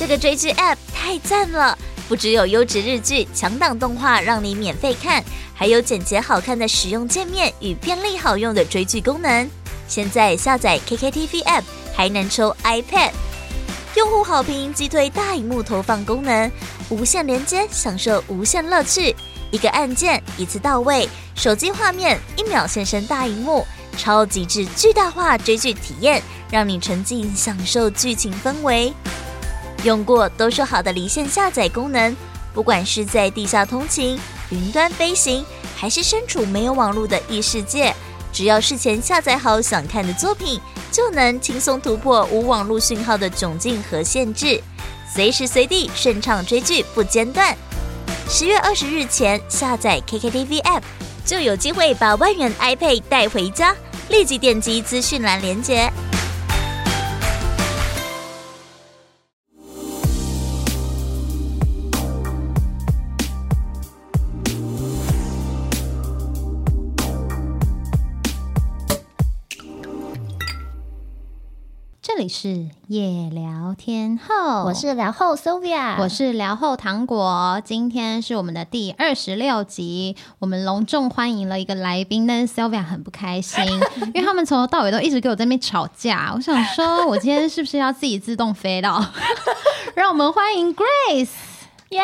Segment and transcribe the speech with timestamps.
[0.00, 1.76] 这个追剧 App 太赞了！
[2.08, 5.22] 不只有优质日剧、强档动画让你免费看，
[5.54, 9.46] 还有简洁好看的使用界面与便利好用的追剧功能。
[9.86, 13.10] 现在下载 KKTV App 还能抽 iPad，
[13.94, 16.50] 用户好评击退大荧幕投放功能，
[16.88, 19.14] 无线连接享受无限乐趣。
[19.50, 23.66] 一个按键一次到位，手机画面一秒现身大荧幕，
[23.98, 28.94] 超极致巨大化追剧体验，让你沉浸享受剧情氛围。
[29.84, 32.14] 用过都说好的离线下载功能，
[32.52, 34.18] 不管是在地下通勤、
[34.50, 35.44] 云端飞行，
[35.76, 37.94] 还是身处没有网络的异世界，
[38.32, 44.60] 只要事前下载好想看的作品，就能轻松突破无网络讯号的窘境和限制，
[45.14, 47.56] 随时随地顺畅追剧不间断。
[48.28, 50.82] 十月二十日前下载 KKTV App，
[51.24, 53.74] 就有机会把万元 iPad 带回家。
[54.08, 55.88] 立即点击资讯栏连接。
[72.20, 77.62] 里是夜聊天后，我是聊后 Sylvia，我是聊后糖果。
[77.64, 83.64] 今天是我们的第二十六集，我们隆重欢迎了一个来宾，但是 Sylvia 很不开心，
[84.12, 86.30] 因为他们从头到尾都一直给我在那边吵架。
[86.34, 89.02] 我想说，我今天是不是要自己自动飞到？
[89.96, 91.30] 让我们欢迎 Grace，
[91.88, 92.00] 耶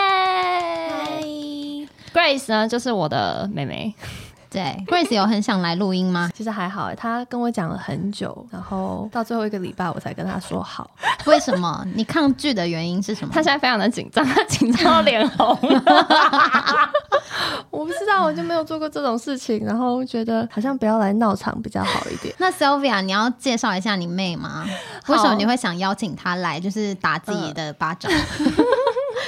[2.15, 3.95] ！Grace 呢，就是我的妹妹。
[4.51, 6.31] 对，Grace 有很想来录音吗？
[6.35, 10.91] 其实还好，他跟我讲了很久，然后到最后一个礼拜我才跟他说好。
[11.27, 11.85] 为什么？
[11.95, 13.33] 你抗拒的原因是什么？
[13.35, 15.59] 他现在非常的紧张，他 紧张到脸红。
[17.71, 22.35] 我不知道，我就没有做过这种事情，然后觉得好像不要来闹场比较好一点。
[22.39, 24.65] 那 Sylvia，你要介绍一下你妹吗？
[25.09, 28.11] 为什么你会想邀请她来，就是打自己的巴掌？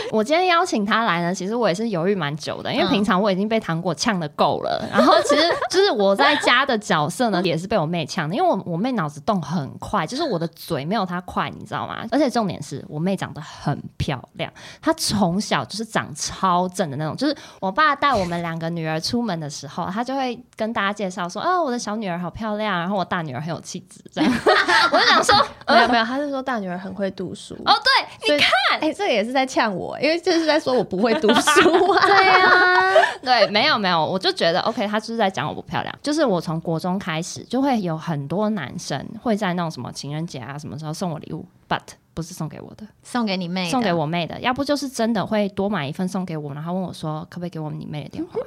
[0.12, 4.86] 我今天邀请他来呢，其实我也是犹豫蛮久的，因为平常我已经被糖果呛的够了。
[4.92, 12.04] 然后其实就是我在家的角色呢，也是被我妹呛的，因为我我妹脑子动很快，就是我的嘴没有她快，你知道吗？
[12.10, 17.16] 而且重点是我妹长得很漂亮，她从小就是长超正的那种。
[17.16, 24.32] 就是我爸带我们两个女儿出门的时候，他就会跟大家介绍说：“哦，我的小女儿好漂亮，然后我大女儿很有气质。”这样，
[24.92, 25.34] 我就想说，
[25.68, 27.54] 没有没有，他是说大女儿很会读书。
[27.64, 29.97] 哦，对，你看，哎，这个也是在呛我。
[30.00, 32.92] 因为就是在说我不会读书啊， 对啊，
[33.22, 35.98] 对，没有没有，我就觉得 OK，他就是在讲我不漂亮。
[36.03, 41.81] 就是我从国中开始，就会有很多男生会在那种什么情人节啊什么时候送我礼物，but
[42.14, 44.41] 不是送给我的，送给你妹，送给我妹的。
[44.41, 48.38] 要不就是真的会多买一份送给我，然后问我说可不可以给我们你妹的电话。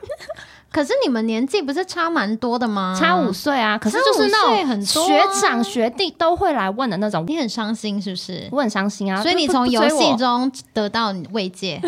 [0.72, 2.96] 可是你们年纪不是差蛮多的吗？
[2.98, 3.78] 差五岁啊！
[3.78, 8.48] 可是就是那种学长学弟都会来问的那种，你很伤心是不是？
[8.52, 9.22] 我很伤心啊！
[9.22, 11.80] 所以你从游戏中得到慰藉，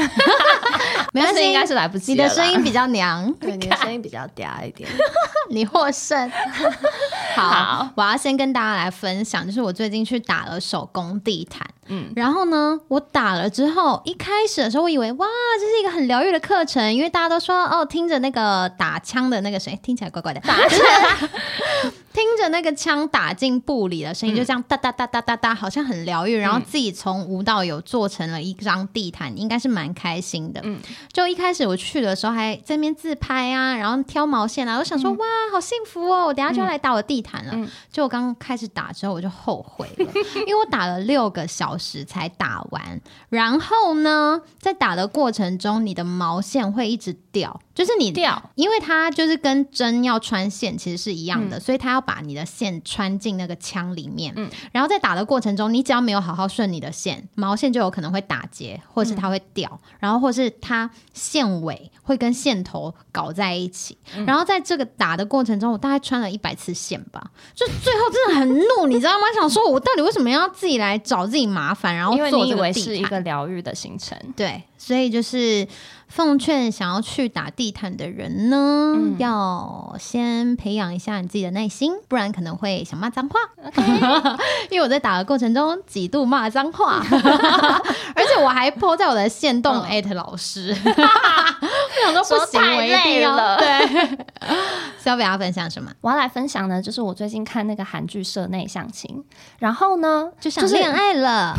[1.13, 2.11] 没关系，应该是来不及。
[2.11, 4.89] 你的声音比较娘， 对，你的声音比较嗲一点，
[5.49, 6.29] 你获胜。
[7.35, 11.65] 好，我要先跟大家来分享，就是我最近去打了手工地毯。
[11.87, 15.27] 嗯，然后呢，我打了之后，一开始的时候，我以为哇，
[15.59, 21.29] 这是一个很疗愈的课程，因为大家都说哦，听着那个打枪的那个谁，听起来怪怪的，打枪，
[22.13, 26.35] 听着那个枪打进布里的声音，就这样哒哒哒哒哒哒，好像很疗愈。
[26.35, 30.61] 然后自己从无到有做成了一张地毯，应该是蛮开心的。
[30.63, 30.79] 嗯，
[31.11, 37.67] 就一开始我去的时候还在那边自拍啊，然后挑毛线啊，我想说哇，好幸福哦，我等下就要来打我地毯了。
[37.91, 40.11] 就我刚开始打之后，我就后悔了，
[40.45, 41.63] 因为我打了六个小。
[41.63, 42.99] 小时才打完，
[43.29, 54.31] 然后呢，在打的过程中，你的毛线会一直掉，就是你掉，因为它就是跟针要穿线其实是一样的，所以它要把你的线穿进那个枪里面。
[54.37, 63.97] 嗯，然后在打的过程中，你只要没有好好顺你的线，毛线就有可能会打结，或是它会掉，然后或是它线尾会跟线头搞在一起。
[64.27, 69.23] 然后在这个打的过程中，我大概穿了一百次线吧，就最后真的很怒，你知道吗？
[69.35, 71.73] 想说我到底为什么要自己来找自己麻？
[71.73, 75.67] 烦，然后因为你以为是一个疗愈的行程，对，所以就是
[76.15, 83.39] 奉劝想要去打地毯的人呢，要先培养一下你自己的耐心，不然可能会想骂脏话。
[84.69, 87.01] 因为我在打的过程中几度骂脏话，
[88.15, 94.17] 而且我还泼在我的线动艾特老师， 我想说不行，我一定要对。
[95.05, 95.91] 要不要分享什么？
[95.99, 99.09] 我要来分享呢，就是我最近看那个韩剧《社内相亲》，
[99.57, 101.55] 然后呢就想恋爱了，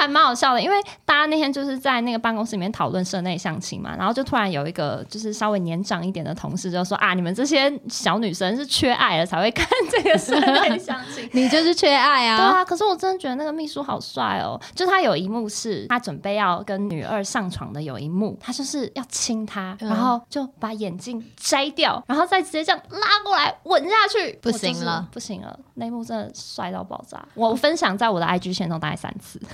[0.00, 12.36] 还蛮好笑的，因为大家那天就是在那个办公室里面讨论社内相亲嘛，然后就突然有一个就是稍微年长一点的同事就说啊，你们这些小女生是缺爱了才会看这个社内相亲， 你就是缺爱啊！
[12.36, 29.40] 对啊，可是我真的觉得那个秘书好帅哦，就他有一幕是他准备要跟女二上床的有一幕，他就是要亲她，然后就把眼镜摘掉，然后再直接这样拉过来吻下去， 不行了，不行了，那一幕真的帅到爆炸，我分享在我的 IG 线中大概三次。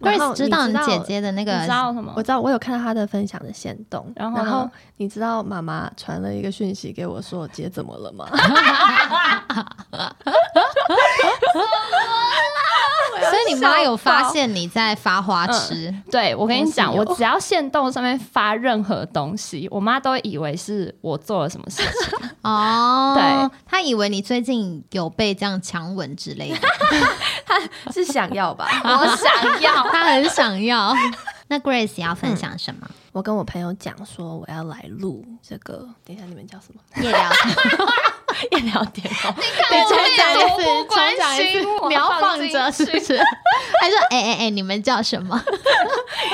[0.00, 2.22] Grace，Grace 知道你知道你姐姐的那个你知道什么我？
[2.22, 8.28] 知道，我有看到她的分享的线动，然后呢然后你知道妈妈传了一个讯息给我说：“姐怎么了吗
[13.30, 22.18] 所以你妈有发现你在发花痴，对，我跟你讲，我只要线动上面发任何东西，我妈都以为是我做了什么事情。
[22.42, 26.58] 哦，对，她以为你最近有被这样强吻之类的，？”
[27.46, 27.58] 她
[27.90, 28.68] 是想要吧？
[28.84, 30.92] 我想要， 他很想要。
[31.48, 32.88] 那 Grace 要分享什么？
[33.12, 36.80] 我跟我朋友讲说我要来录这个，等一下你们叫什么？
[37.02, 37.30] 夜聊
[38.50, 39.34] 天，夜聊天哦。
[39.70, 43.16] 对，重讲一次，重多不关讲一次心 我，你要放放着是不是？
[43.80, 45.40] 他说 哎哎哎，你们叫什么？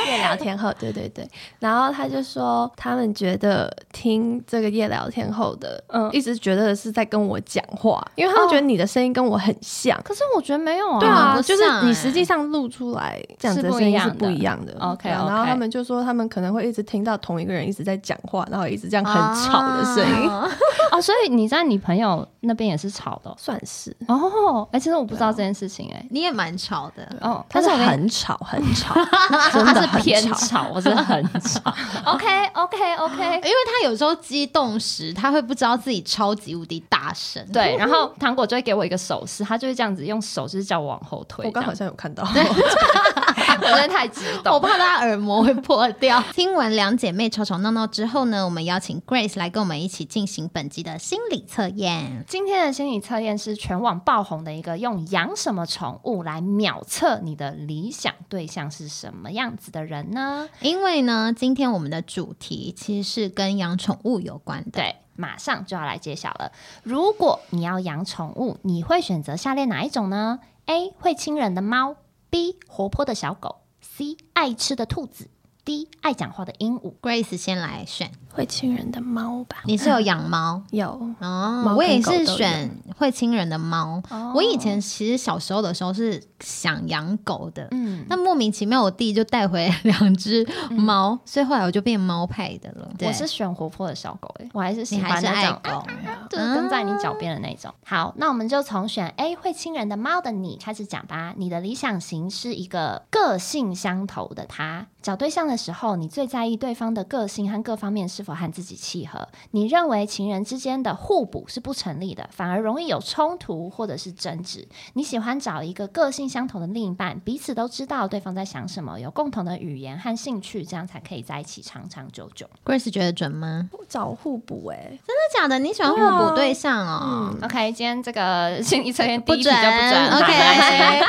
[0.07, 1.29] 夜聊天后，对对对，
[1.59, 9.99] 然后他就说他们觉得听这个夜聊天后的，嗯一直觉得是在跟我讲话，因为他们觉得你的声音跟我很像。
[10.03, 11.01] 可是我觉得没有啊。
[11.01, 14.75] 对啊，就是你实际上录出来这样子的声音是不一样的。
[14.81, 19.15] OK，然后他们就说他们可能会一直听到同一个人一直在讲话，然后一直这样很
[19.45, 20.49] 吵的声音，啊
[20.93, 23.97] 哦，所以你在你朋友那边也是吵的哦算是。
[24.09, 24.69] 哦。
[24.73, 27.07] 哎、其实我不知道这件事情哎、你也蛮吵的。
[27.21, 28.95] 哦，但是很吵，很吵，
[29.53, 29.99] 真他是的。
[30.03, 31.61] 偏吵，我是很吵。
[32.07, 37.45] OK OK OK，因为他有时候激动时，他会不知道自己超级无敌大声。
[37.53, 41.45] 对，然后糖果就会给我一个手势，他就会这样子用手，就是叫我往后退。
[41.47, 42.35] 我刚好像有看到，样
[43.63, 46.23] 我真的太激动，我怕他耳膜会破掉。
[46.33, 51.82] 听完两姐妹吵吵闹闹之后呢，我们邀请 Grace 来跟我们一起进行本集的心理测验。
[52.29, 60.49] 今天的心理测验是全网爆红的一个用养什么宠物来秒测你的理想对象是什么样子的人呢？
[60.61, 64.71] 因为呢，今天我们的主题其实是跟养宠物有关的。
[64.71, 66.53] 对，马上就要来揭晓了。
[66.85, 70.93] 如果你要养宠物，你会选择下列哪一种呢？A.
[71.01, 71.97] 会亲人的猫
[72.31, 72.59] ，B.
[72.69, 74.17] 活泼的小狗，C.
[74.35, 75.29] 爱吃的兔子
[75.65, 75.89] ，D.
[76.01, 76.93] 爱讲话的鹦鹉。
[77.01, 79.59] Grace 先来选，会亲人的猫吧？
[79.65, 80.89] 你是有养猫 有，
[81.21, 84.03] 哦，猫我也是选会亲人的猫。
[84.11, 92.91] 哦我以前其实小时候的时候是想养狗的，嗯，那莫名其妙我弟就带回两只猫，所以后来我就变猫派的了。
[93.01, 95.87] 我是选活泼的小狗、欸，我还是喜欢那种爱狗，
[96.31, 97.73] 就是跟在你脚边的那种。
[97.85, 101.35] 好，那我们就从选 A 会亲人的猫的你开始讲吧。
[101.37, 104.87] 你的理想型是一个个性相投的他。
[105.03, 109.27] 找对象的时候，你最在意对方的个性和各方面是否和自己契合。
[109.51, 114.67] 你认为情人之间的互补是不成立的，反而容易有冲突或者是争执。
[114.93, 122.47] 你喜欢找一个个性相同的另一半，彼此都知道对方在想什么，有共同的语言和兴趣，这样才可以在一起长长久久。
[122.65, 123.69] Grace 觉得准吗？
[123.89, 125.59] 找互补哎，真的假的？
[125.59, 131.01] 你喜欢互补对象哦？OK，今天这个心理测验第不一题就不准 OK，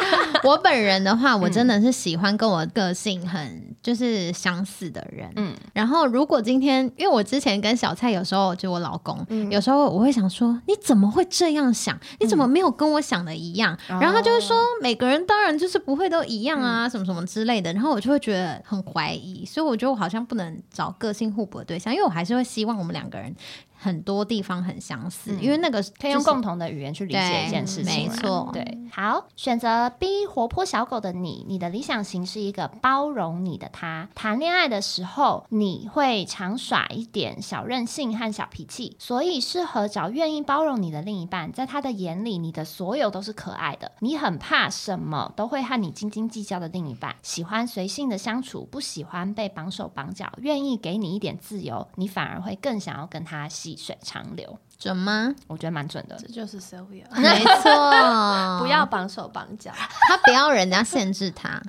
[0.50, 5.30] 我本人的话，我真的是喜欢跟我个性很就是相似的人。
[5.36, 12.00] 嗯，然后如果今天，因为我之前跟小蔡有时候就我老公，有时候我会想说，你怎么会这样想？
[12.20, 13.78] 你怎么没有跟我想的一样？
[13.88, 17.74] 然后他就会说，每个人当然就是不会都一样啊，什么什么之类的。
[17.74, 23.36] 然后我就会觉得很怀疑，所以我觉得我好像不能找个性互补的对象，因为我还是会希望我们两个人
[23.84, 34.08] 很多地方很相似，因为那个可以用共同的语言去理解一件事情没错对，好，选择 B 活泼小狗的你，你的理想型是一个包容你的他。
[34.16, 41.52] 谈恋爱的时候，你会常耍一点小任性和小脾气，所以适合找愿意包容你的另一半。
[41.52, 43.92] 在他的眼里，你的所有都是可爱的。
[44.00, 54.58] 你很怕什么都会和你斤斤计较的另一半，喜欢随性的相处，不喜欢被绑手绑脚，愿意给你一点自由，你反而会更想要跟他细水长流。
[54.77, 55.34] 准吗？
[55.48, 56.15] 我觉得蛮准的。
[56.18, 57.72] 这就是 Sylvia， 没错，
[58.60, 59.72] 不要绑手绑脚。
[60.10, 61.62] 他不要人家限制他。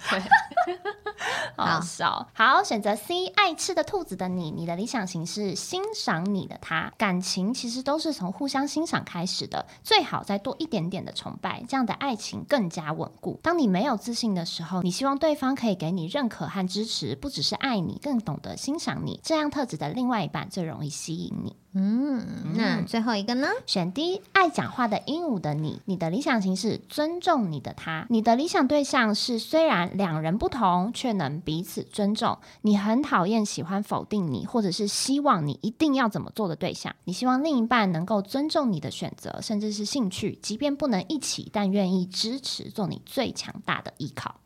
[1.56, 2.28] 好笑。
[2.32, 6.92] 好，选择 C 爱吃的兔子的你，你的理想型是欣赏你的他。
[6.98, 13.38] 感情其实都是从互相欣赏开始的，最好再多一点点的崇拜，这样的爱情更加稳固。
[13.42, 19.20] 当你没有自信的时候，你希望对方可以给你认可和支持，不只是爱你，更懂得欣赏你。
[19.22, 21.56] 这样特质的另外一半最容易吸引你。
[21.76, 23.48] 嗯，那最后一个呢？
[23.66, 32.38] 选 D，爱讲话的鹦鹉的你，你的理想型是尊重你的他，你的理想对象是虽然两人不同，却能彼此尊重。
[32.62, 36.94] 你很讨厌喜欢否定你，或者是希望你一定要怎么做的对象。
[37.02, 44.36] 你希望另一半能够尊重你的选择，甚至是兴趣，即便不能一起，但愿意支持，做你最强大的依靠。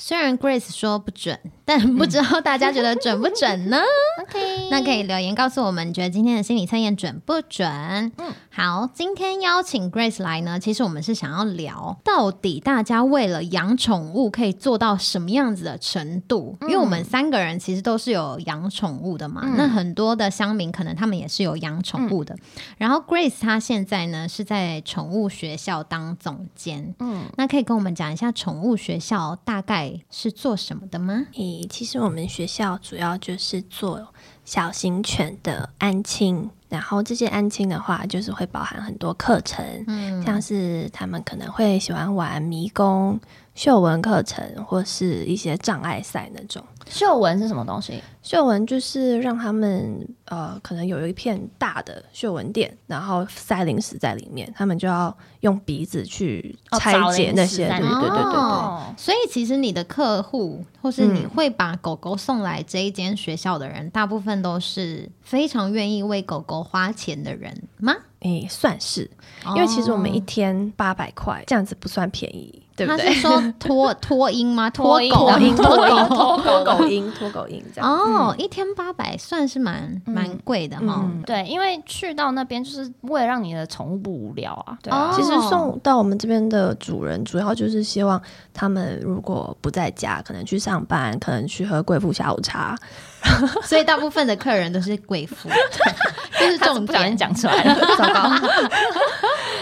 [0.00, 3.78] 虽然 Grace 说不准， 但不知道大家觉得准不准呢？
[4.22, 7.68] OK，那可以留言告诉我们，你觉得今天的心理测验准不准？
[8.16, 16.56] 嗯，好，今天邀请 Grace 来呢，其实我们是想要聊，到底大家为了养宠物可以做到什么样子的程度？
[16.62, 22.36] 因为我们三个人其实都是有养宠物的嘛，那很多的乡民可能他们也是有养宠物的。
[22.76, 29.87] 然后 Grace 她现在呢是在宠物学校当总监，嗯，那可以跟我们讲一下宠物学校大概。
[30.10, 31.26] 是做什么的吗？
[31.34, 34.12] 诶，其实我们学校主要就是做
[34.44, 43.18] 小型犬的安亲，然后这些安亲的话，就是会包含很多课程，嗯，像是他们可能会喜欢玩迷宫、
[43.58, 46.62] 嗅闻课程，或是一些障碍赛那种。
[46.88, 48.00] 嗅闻是什么东西？
[48.22, 57.66] 嗅闻就是让他们呃，可能有一片大的嗅闻店，然后塞零食在里面，他们就要用鼻子去拆解那些。
[57.68, 58.96] 对对对对对。
[58.96, 67.92] 所以其实你的客户，或是你会把狗狗送来这一间学校的人，大部分都是非常愿意为狗狗花钱的人吗？
[68.20, 69.10] 诶，算是，
[69.56, 72.62] 因为其实我们一天八百块，这样子不算便宜。
[72.86, 74.68] 他是说脱脱音吗？
[74.74, 77.90] 脱狗音， 脱狗脱狗音，脱狗音这样。
[77.90, 81.10] 哦，一天八百算是蛮蛮贵的哈。
[81.26, 84.78] 对，因为去到那边就是为了让你的宠物不无聊啊。
[84.82, 88.20] 对，其实送到我们这边的主人，主要就是希望
[88.52, 92.76] 他们如果不在家，可能去上班，可能去喝贵妇下午茶。
[93.64, 95.48] 所以大部分的客人都是贵妇，
[96.38, 98.30] 就是这种不小心讲出来了， 糟糕。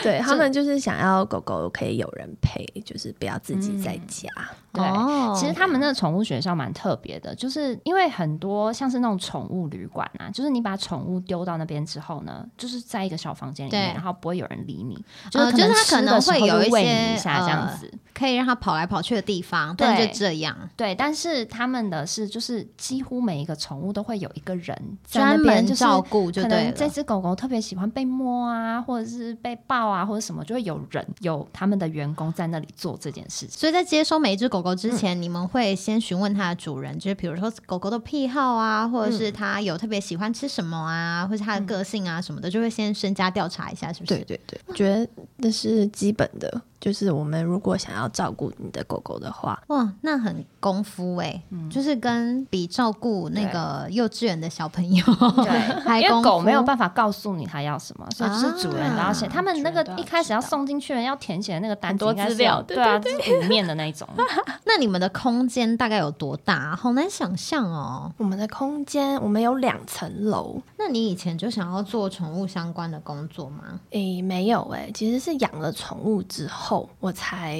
[0.02, 4.28] 对他们就是想要狗狗可以有人陪，就是不要自己在家。
[4.76, 14.94] 对，其实他们那个宠物学校蛮特别的，就是因为很多像是那种宠物旅馆啊，就是你把宠物丢到那边之后呢，就是在一个小房间里面，然后不会有人理你，
[15.30, 20.54] 就是就是他可能会有一些一下这样子，可以让它跑来跑去的地方，但就这样。
[20.76, 24.76] 对，但是他们的是就是几乎每一个宠物都会有一个人
[25.08, 26.70] 专门照顾，就对。
[26.76, 33.58] 这只狗狗特别喜欢被摸啊，或者是被抱啊，或者什么，就会有人有他们的员工在那里做这件事情。
[33.58, 34.65] 所以在接收每一只狗。
[34.66, 44.14] 狗之前，你们会先询问它的主人，就是比如说狗狗的癖好啊，或者是它有特别喜欢吃什么啊，或者它的个性啊什么的，就会先深加调查一下，是不是？
[44.16, 46.60] 对对对，我觉得那是基本的。
[46.86, 55.04] 就是我们如果想要照顾你的狗狗的话，哇，那很功夫哎，就是跟比照顾那个幼稚园的小朋友，
[55.42, 59.26] 对，因为狗没有办法告诉你它要什么，所以是主人然后写。
[59.26, 64.08] 他们那个一开始要送进去的要填写的那个单多资料，对啊，是五面的那一种。
[64.64, 66.76] 那你们的空间大概有多大？
[66.76, 68.12] 好难想象哦。
[68.16, 70.62] 我们的空间，我们有两层楼。
[70.78, 73.80] 那你以前就想要做宠物相关的工作吗？
[73.90, 76.75] 诶，没有诶，其实是养了宠物之后。
[76.76, 77.58] 后我才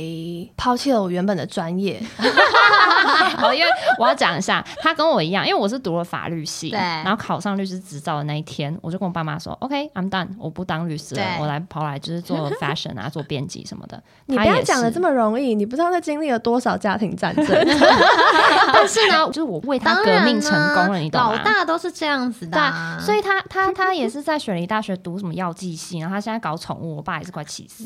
[0.56, 2.02] 抛弃了我原本的专业，
[3.37, 14.02] 好，因为我要讲一下，他跟我一样，因为我是读了法律系，对，然后考上律师执照的那一天，我就跟我爸妈说，OK，I'm done，我不当律师了，我来跑来就是做 fashion 啊，做编辑什么的。
[14.26, 17.46] 你不要讲的这么容易，你不知道他经历了多少家庭战争。
[18.73, 21.32] 但是呢，就是我为他革命成功了，你懂吗？
[21.32, 27.85] 老大都是这样子的，所以他他他也是在雪梨大学读什么药剂系，然后他现在搞宠物，我爸也是快气死。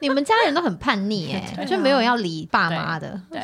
[0.00, 3.20] 你 们家人都很叛逆哎， 就没有要理爸妈的。
[3.30, 3.40] 对，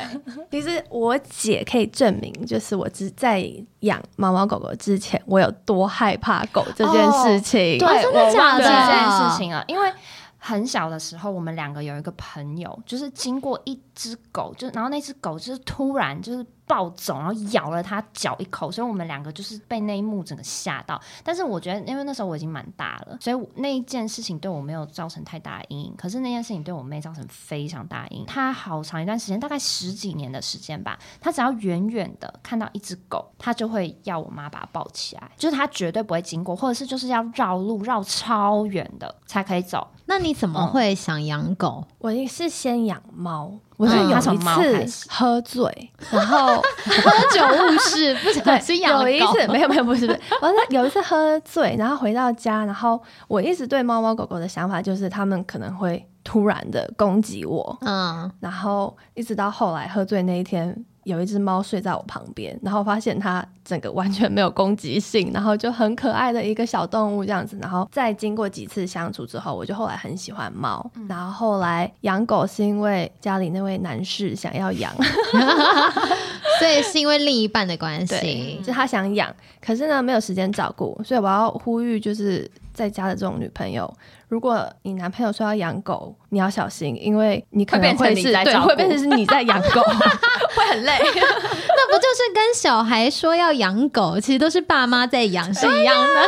[0.49, 3.45] 其实我姐可以证明，就是我只在
[3.81, 7.77] 养猫猫狗狗之前，我有多害怕狗这件事情。
[7.77, 8.63] 对，真的假的？
[8.63, 9.91] 这件事情啊，因为
[10.37, 16.45] 很小的时候，我们两个有一个朋友，就是经过一只狗，就然后那只狗就是突然就是。
[16.69, 21.01] 暴走，然后咬了他脚一口，所以我们两个就是被那一幕整个吓到。
[21.23, 25.95] 但是我觉得，因为那时候我已经蛮大了，所以那一件事情对我没有造成太大的阴影。
[25.97, 28.25] 可是那件事情对我妹造成非常大阴影。
[28.27, 39.87] 她好长一段时间，大概十几年的时间吧，她只要远远的看到一只狗，她就会要我妈把它抱起来，就是她绝对不会经过，或者是就是要绕路绕超远的才可以走。
[40.09, 41.85] 那你怎么会想养狗？
[41.99, 43.53] 我是先养猫。
[43.77, 45.71] 我是有一次喝醉，
[46.11, 67.57] 然后喝酒误事，不小心 养有一次没有没有不是不是，我是有一次喝醉，然后回到家，然后我一直对猫猫狗狗的想法就是他们可能会突然的攻击我，嗯，然后一直到后来喝醉那一天有一只猫睡在我旁边，然后发现它整个完全没有攻击性，然后就很可爱的一个小动物这样子。
[67.61, 70.89] 然后再经过几次相处之后，我就后来很喜欢猫。
[71.07, 74.93] 然后后来养狗是因为家里那位男士想要养，
[76.59, 83.91] 所以是因为另一半的关系，就他想养，可是呢没有时间照顾，所以我要呼吁就是在家的这种女朋友。
[84.27, 89.81] 如果你男朋友说要养狗，你要小心，因为你可能会是对，会变成是你在养狗，
[90.55, 90.97] 会很累。
[91.01, 96.21] 那不就是跟小孩说要养狗，其实都是爸妈在养是一样的。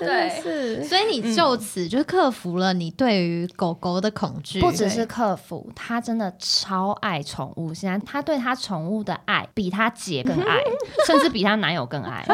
[0.00, 0.84] 对， 是。
[0.84, 4.60] 所以你就此就克服了你对于狗狗的恐惧。
[4.60, 7.72] 不只是克服，他真的超爱宠物。
[7.72, 10.58] 现在他对他宠物的爱比他姐更爱，
[11.06, 12.24] 甚至比他男友更爱。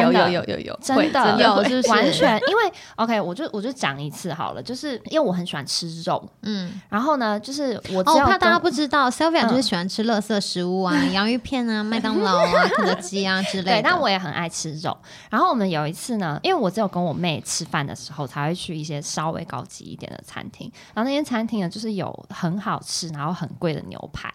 [0.00, 2.40] 有有有有有，真的有，就是完全。
[2.48, 2.62] 因为
[2.96, 13.72] OK，我就我就讲一次好了，就是因为我很喜欢吃肉，嗯，然后呢，就是我我怕大家不知道，Sylvia 就是喜欢吃垃圾食物啊， 洋芋片啊，麦当劳啊，肯德基啊之类的。
[13.72, 14.96] 对，但我也很爱吃肉。
[15.30, 20.70] 然后我们有一次呢，因为我只有跟我妹吃饭的时候，才会去一些稍微高级一点的餐厅。
[20.94, 24.32] 然后那间餐厅呢，就是有很好吃，然后很贵的牛排。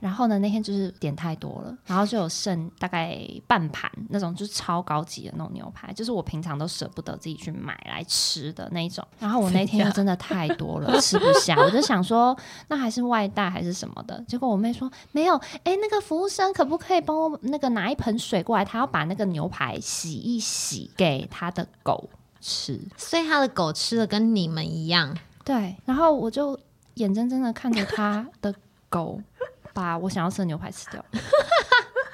[0.00, 9.06] 然后呢，那天就是点太多了，然后就有剩大概半盘那种，就是超高级的那种牛排，就是我平常都舍不得自己去买来吃的那种。
[9.18, 12.36] 然后我那天就真的太多了，吃不下，我就想说，
[12.68, 14.18] 那还是外带还是什么的。
[14.26, 18.64] 结果我妹说没有，哎，那个服务生可不可以帮我那个拿一盆水过来？
[18.64, 22.08] 她要把那个牛排洗一洗给她的狗
[22.40, 25.14] 吃，所以她的狗吃的跟你们一样。
[25.44, 26.58] 对，然后我就
[26.94, 28.54] 眼睁睁的看着她的
[28.88, 29.20] 狗。
[29.80, 31.02] 把我想要吃的牛排吃掉，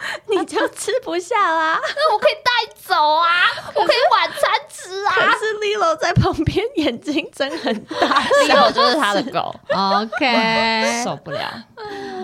[0.30, 1.78] 你就吃不下啦。
[1.82, 5.14] 那我可以带走啊， 我可以晚餐吃啊。
[5.14, 9.54] 可是 Lilo 在旁边眼睛睁很大，Lilo 就是他的狗。
[9.74, 11.64] OK，受不了。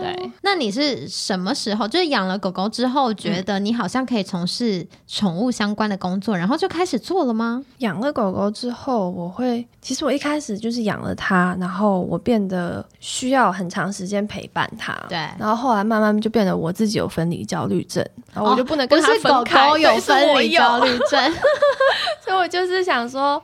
[0.01, 7.63] 对，那你是什么时候就是养了狗狗之后，觉得你好像可以从事宠物相关的工作，然后就开始做了吗？
[7.79, 14.93] 养了狗狗之后，我会其实我一开始就是养了它，然后我变得需要很长时间陪伴它。
[15.09, 19.69] 对，然后后来慢慢就变得我自己有分离焦虑症，然后我就不能跟他分开。
[19.69, 21.33] 狗狗有分离焦虑症，
[22.25, 23.41] 所以我就是想说。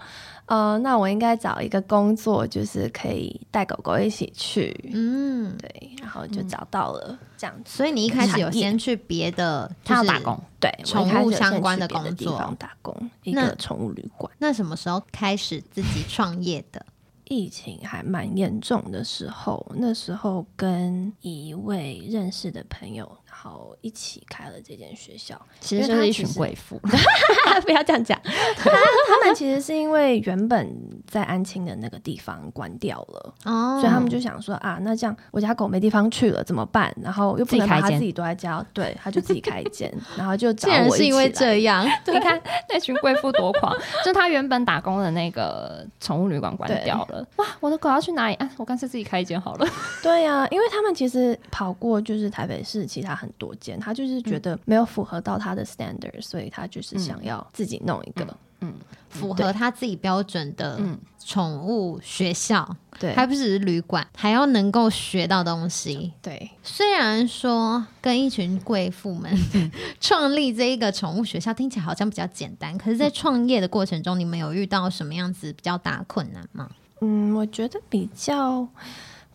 [0.48, 4.74] 呃，那我应该找一个工作，就是可以带狗狗一起去。
[4.94, 7.76] 嗯，对，然后就找到了这样子。
[7.76, 14.32] 所以你一开始有先去别的，他要打工，对，宠物相关的工作打工，一个宠物旅馆。
[14.38, 16.82] 那什么时候开始自己创业的？
[17.24, 23.18] 疫情还蛮严重的时候，那时候跟一位认识的朋友。
[23.40, 26.76] 好，一起开了这间学校，其实就是一群贵妇
[27.64, 28.18] 不要这样讲。
[28.56, 36.92] 他他们其实是因为原本在安庆的那个地方关掉了，哦，所以他们就想说啊，那这样我家狗没地方去了怎么办？
[37.00, 40.96] 然后又不能把他自己都在家，对，他就自己开一间，然后就找我。
[40.96, 43.72] 是因为这样，你看那群贵妇多狂，
[44.04, 48.50] 就他原本打工的那个宠物旅馆关掉了，哇，我的狗要去哪里啊？
[48.56, 49.68] 我干脆自己开一间好了。
[50.02, 53.27] 对呀，因为他们其实跑过就是台北市其他很。
[53.36, 58.72] 多间，他就是觉得没有符合到他的 standard，所以他就是想要自己弄一个，嗯，
[59.08, 60.80] 符合他自己标准的
[61.24, 66.12] 宠物学校，对，还不只是旅馆，还要能够学到东西。
[66.22, 69.30] 对，虽然说跟一群贵妇们
[70.00, 76.68] 创立这一个宠物学校听起来好像比较简单，可是，在创业的过程中，你们有遇到什么样子比较大困难吗？
[77.00, 78.66] 嗯，我觉得比较。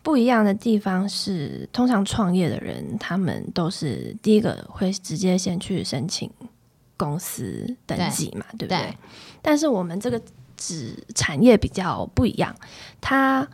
[0.04, 6.30] 不一样的地方是，通常创业的人，他们都是第一个会直接先去申请
[6.98, 8.94] 公司登记嘛，对不对？
[9.40, 10.20] 但是我们这个
[10.58, 12.54] 指产业比较不一样，
[13.00, 13.48] 它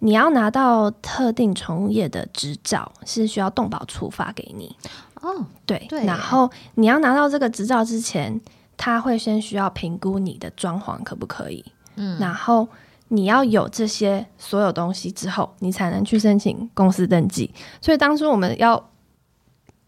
[0.00, 4.76] 你要拿到特定从业的执照，是需要动保处发给你
[5.22, 5.46] 哦。
[5.64, 8.38] 对对，然后你要拿到这个执照之前，
[8.76, 12.68] 他会先需要评估你的装潢可不可以，嗯，然后。
[13.08, 17.52] 你要有这些所有东西之后，你才能去申请公司登记。
[17.80, 18.90] 所以当初我们要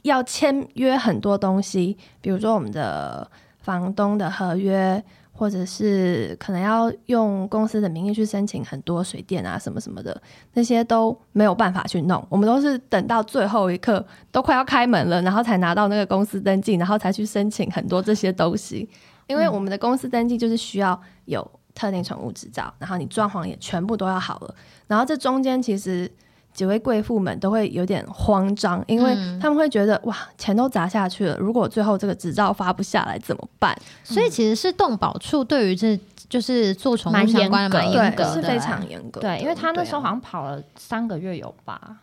[0.03, 3.29] 要签约很多东西，比如说我们的
[3.59, 5.03] 房东的合约，
[5.33, 12.25] 或者是可能要用公司的名义去申请很多水电啊什么什么的，那些都没有办法去弄。
[12.29, 18.89] 我们都是等到最后一刻，都快要开门了，然后才拿到那个公司登记，然后才去申请很多这些东西。
[19.27, 21.51] 因为我们的公司登记就是需要有。
[21.79, 24.55] 特定宠物执照，然后你装潢也全部都要好了，
[24.89, 26.11] 然后这中间其实
[26.53, 33.81] 几位贵妇们都会有点慌张，因为他们会觉得哇，钱都砸下去了，如果最后这个执照发不下来怎么办？
[34.03, 35.97] 所以其实是动保处对于这
[36.29, 39.21] 就是做宠物相关的蛮严格，是非常严格。
[39.21, 41.99] 对，因为他那时候好像跑了三个月有吧。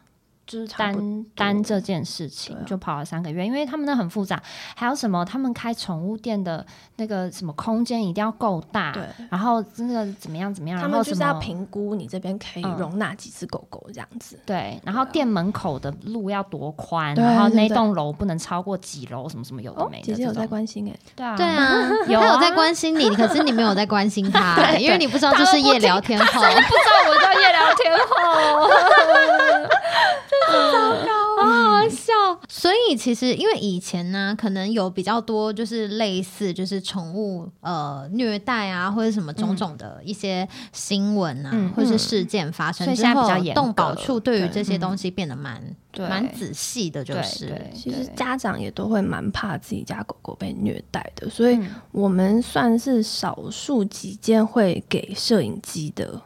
[0.48, 4.42] 就是单单这件事情就跑了三个月，因为他们那很复杂，
[4.76, 6.66] 还有什么他们开宠物店的
[6.98, 20.04] 那个什么空间一定要够大，对，然后那个怎么样怎么样，他们就是要评估你这边可以容纳几只狗狗这样子，对，然后店门口的路要多宽，然后那栋楼不能超过几楼，什么什么有的没的。
[20.06, 28.70] 姐姐有在关心哎，对啊，对啊， 有有在关心你，可是你没有在关心他， 因为你不知道这是夜聊天后， 不知道我叫夜聊天后。
[30.48, 32.14] 糟糕，好好笑。
[32.48, 45.62] 所以其实，因为以前呢，可能有比较多就是类似就是宠物呃虐待啊，或者什么种种的一些新闻啊，或者是事件发生之后，动保处对于这些东西变得蛮
[45.98, 47.54] 蛮仔细的，就是。
[47.74, 51.60] 其实家长也都会蛮怕自己家狗狗被虐待的，所以
[51.92, 56.22] 我们算是少数几间会给摄影机的。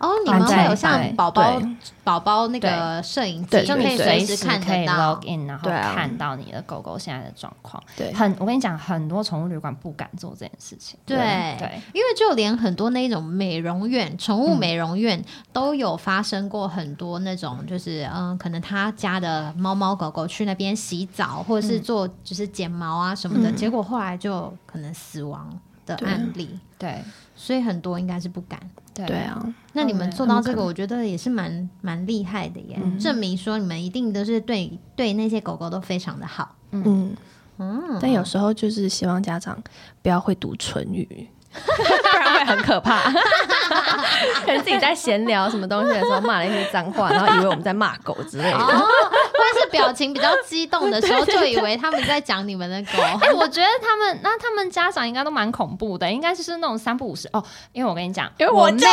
[0.00, 1.60] 哦，你们会有像宝宝
[2.02, 7.80] 宝宝那个摄影机，就可以随时看可以 log in，然后看到你的狗狗现在的状况。
[7.96, 10.98] 对，很我跟你讲，很多宠物旅馆不敢做这件事情。
[11.04, 11.18] 对
[11.58, 25.46] 对，因为就连很多那种美容院、宠物美容院都有发生过很多那种，就是嗯，可能他家的猫猫狗狗去那边洗澡，或者是做就是剪毛啊什么的，结果后来就可能死亡
[25.86, 26.58] 的案例。
[26.78, 27.02] 对，
[27.34, 28.58] 所以很多应该是不敢。
[28.94, 36.54] 对啊，那你们做到这个，我觉得也是蛮蛮厉害的耶，证明说你们一定都是对对那些狗狗都非常的好。
[36.72, 37.16] 嗯
[37.58, 39.62] 嗯，但有时候就是希望家长
[40.02, 41.28] 不要会读唇语。
[41.52, 43.00] 不然会很可怕，
[44.46, 53.02] 可能自己在闲聊什么东西的时候骂了一些脏话，然后以为我们在骂狗之类的，或者是表情比较激动的时候，就以为他们在讲你们的狗。
[53.20, 57.42] 哎，我觉得他们那他们家长应该都蛮恐怖的，应该就是那种三不五时哦。
[57.72, 58.86] 因为我跟你讲，因为我妹，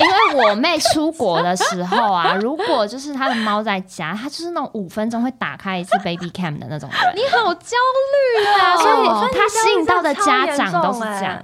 [0.00, 7.16] 因为我妹出国的时候啊，如果就是她的猫在家，她就是那种五分钟会打开一次 baby cam 的那种人。
[7.16, 7.76] 你好焦
[8.36, 8.76] 虑啊！
[8.76, 11.42] 所以她吸引到的家长都是这样。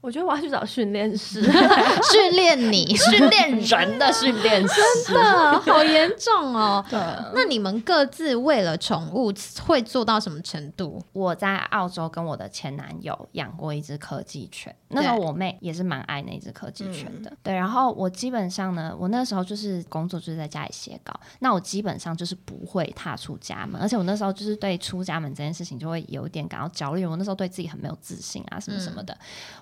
[0.00, 1.42] 我觉得我要去找训练师，
[2.10, 6.82] 训练你， 训练人的训练师，真的好严重哦。
[6.88, 6.98] 对，
[7.34, 9.30] 那你们各自为了宠物
[9.62, 11.04] 会做到什么程度？
[11.12, 17.30] 我在澳洲跟我的前男友养过一只柯基犬，那时候我妹也是蛮爱那只柯基犬的。
[17.42, 27.04] 对，然后我基本上呢，我那时候就是工作就是在家里写稿，那我基本上就是不会踏出家门，而且我那时候就是对出家门这件事情就会有一点感到焦虑。
[27.04, 29.14] 我那时候对自己很没有自信啊，什么什么的，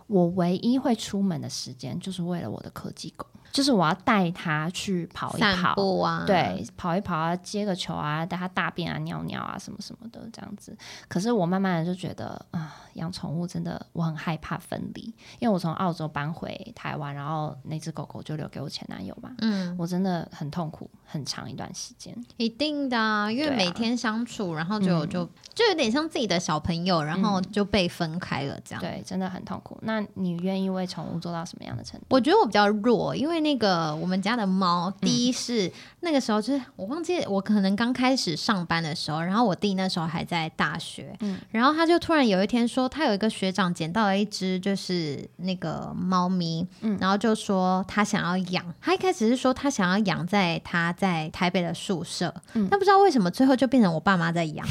[0.06, 0.27] 我。
[0.28, 3.26] 唯一会出门的时间，就是为了我的科技狗。
[3.50, 10.76] 就是我要带它去跑一跑步啊，对，跑一跑啊，接个球啊，带它大便啊、尿尿啊什么什么的这样子。
[11.08, 15.02] 可是我慢慢的就觉得啊，养宠物真的我很害怕分离，
[15.38, 22.14] 因为我从澳洲搬回台湾，然后那只狗狗就留给我前男友嘛，嗯，我真的很痛苦，很长一段时间。
[22.36, 28.80] 一定的，因为每天相处，然后就就就有点像自己的小朋友，然后就被分开了这样。
[28.82, 29.78] 对，真的很痛苦。
[29.80, 32.06] 那你愿意为宠物做到什么样的程度？
[32.10, 33.38] 我觉得我比较弱，因为。
[33.38, 54.66] 那个我们家的猫，第一是那个时候就是我忘记我可能刚开始上班的时候，然后我弟那时候还在大学，嗯，然后他就突然有一天说，他有一个学长捡到了一只就是那个猫咪，嗯，然后就说他想要养，他一开始是说他想要养在他在台北的宿舍，嗯，但不知道为什么最后就变成我爸妈在养，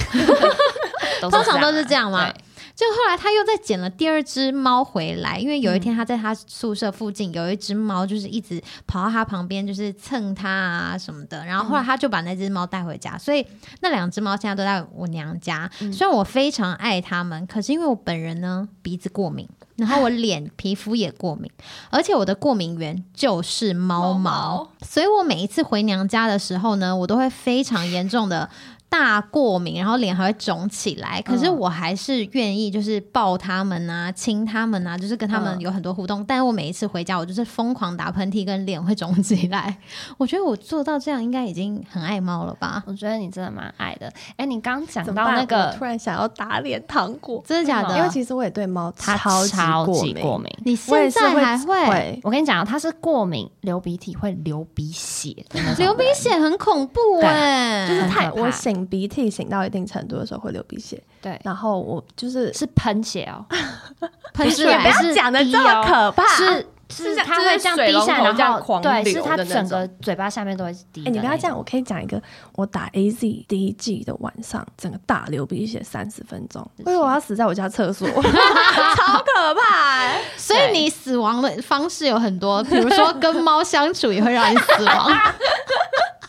[1.22, 2.34] 通常都是这样吗？
[2.78, 11.44] 就后来他又再捡了第二只猫回来，因为有一天他在他宿舍附近有一只猫，就是一直跑到他旁边，就是蹭他啊什么的。
[11.44, 13.44] 然后后来他就把那只猫带回家，所以
[13.82, 15.68] 那两只猫现在都在我娘家。
[15.92, 21.50] 虽然我非常爱它们，可是因为我本人呢鼻子过敏，然后我脸皮肤也过敏，
[21.90, 28.48] 而且我的过敏源就是猫毛，所以我每一次回娘家的时候呢，我都会非常严重的。
[28.90, 36.24] 大过敏，然后脸还会肿起来，可是我还是愿意，就是抱他们啊，亲他们啊，就是跟他们有很多互动。
[36.26, 39.78] 但是我每一次回家，我就是疯狂打喷嚏，跟脸会肿起来。
[40.18, 42.82] 我觉得我做到这样，应该已经很爱猫了吧？
[42.88, 44.12] 我觉得你真的蛮爱的。
[44.38, 47.98] 哎，你刚讲到那个，突然想要打脸糖果，真的假的？
[47.98, 50.50] 因为其实我也对猫超级过敏。
[50.64, 52.20] 你现在还会？
[52.24, 55.36] 我跟你讲，它是过敏，流鼻涕会流鼻血，
[55.78, 58.77] 流鼻血很恐怖哎，就是太我醒。
[58.86, 63.46] 鼻涕醒到一定程度的时候会流鼻血，对，然后我就是是喷血哦，
[64.34, 71.04] 喷血不要讲的这么可怕， 是是它会这样滴下，然后对，是它整个嘴巴下面都会滴。
[71.06, 72.22] 哎，你不要这样，我可以讲一个，
[72.54, 80.14] 我打 A Z 第一季的晚上，整个大流鼻血三十分钟，因为我要死在我家厕所， 超可怕。
[80.38, 85.12] 所以你死亡的方式有很多，比如说跟猫相处也会让你死亡。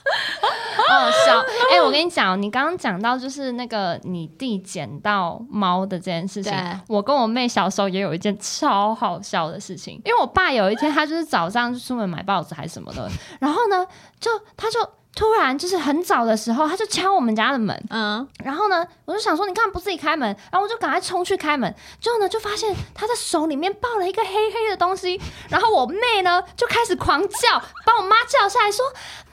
[0.88, 1.40] 好笑。
[1.70, 6.52] 哎，我跟你讲，你刚刚讲到就是那个你弟捡到猫的这件事情，
[6.88, 13.86] 我跟我妹小时候也有一件超好笑的事情，因为我爸有一天他就是早上就出门买报纸还是什么的，然后呢，
[14.20, 14.78] 就他就。
[15.14, 20.28] 突然就是很早的时候，他就敲我们家的门，嗯，然后呢，我就想说，你干嘛不自己开门？
[20.52, 28.84] 然后我就赶快冲去开门，之后呢，就发现他的手里面抱了一个黑黑的东西，然后我妹呢就开始狂叫，把我妈叫下来说：“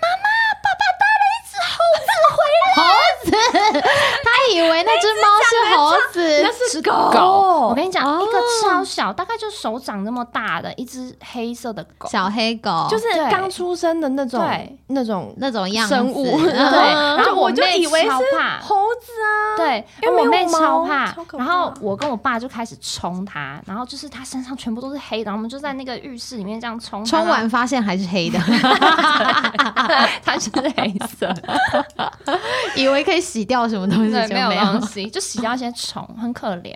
[0.01, 0.27] 妈妈，
[0.63, 2.81] 爸爸带了一只猴子回来。”猴
[3.23, 3.31] 子，
[4.23, 7.69] 他以为那只猫是猴子， 那是狗。
[7.69, 14.41] 我跟你讲，一个超小，大概就手掌那么大的一只黑色的狗，小黑狗，就是刚出生的那种，
[14.87, 15.64] 那种那种。
[15.87, 16.39] 生物。
[16.41, 28.39] 对，然后我就以为是猴子啊，对，因为我妹超怕，然后我跟我爸就开始冲它，然后就是它身上全部都是黑的，然后我们就在那个浴室里面这样冲，冲完发现还是黑的，
[30.23, 31.33] 它是黑色，
[32.75, 34.65] 以为可以洗掉什么东西，没有。
[34.65, 36.73] 东西，就洗掉一些虫，很可怜。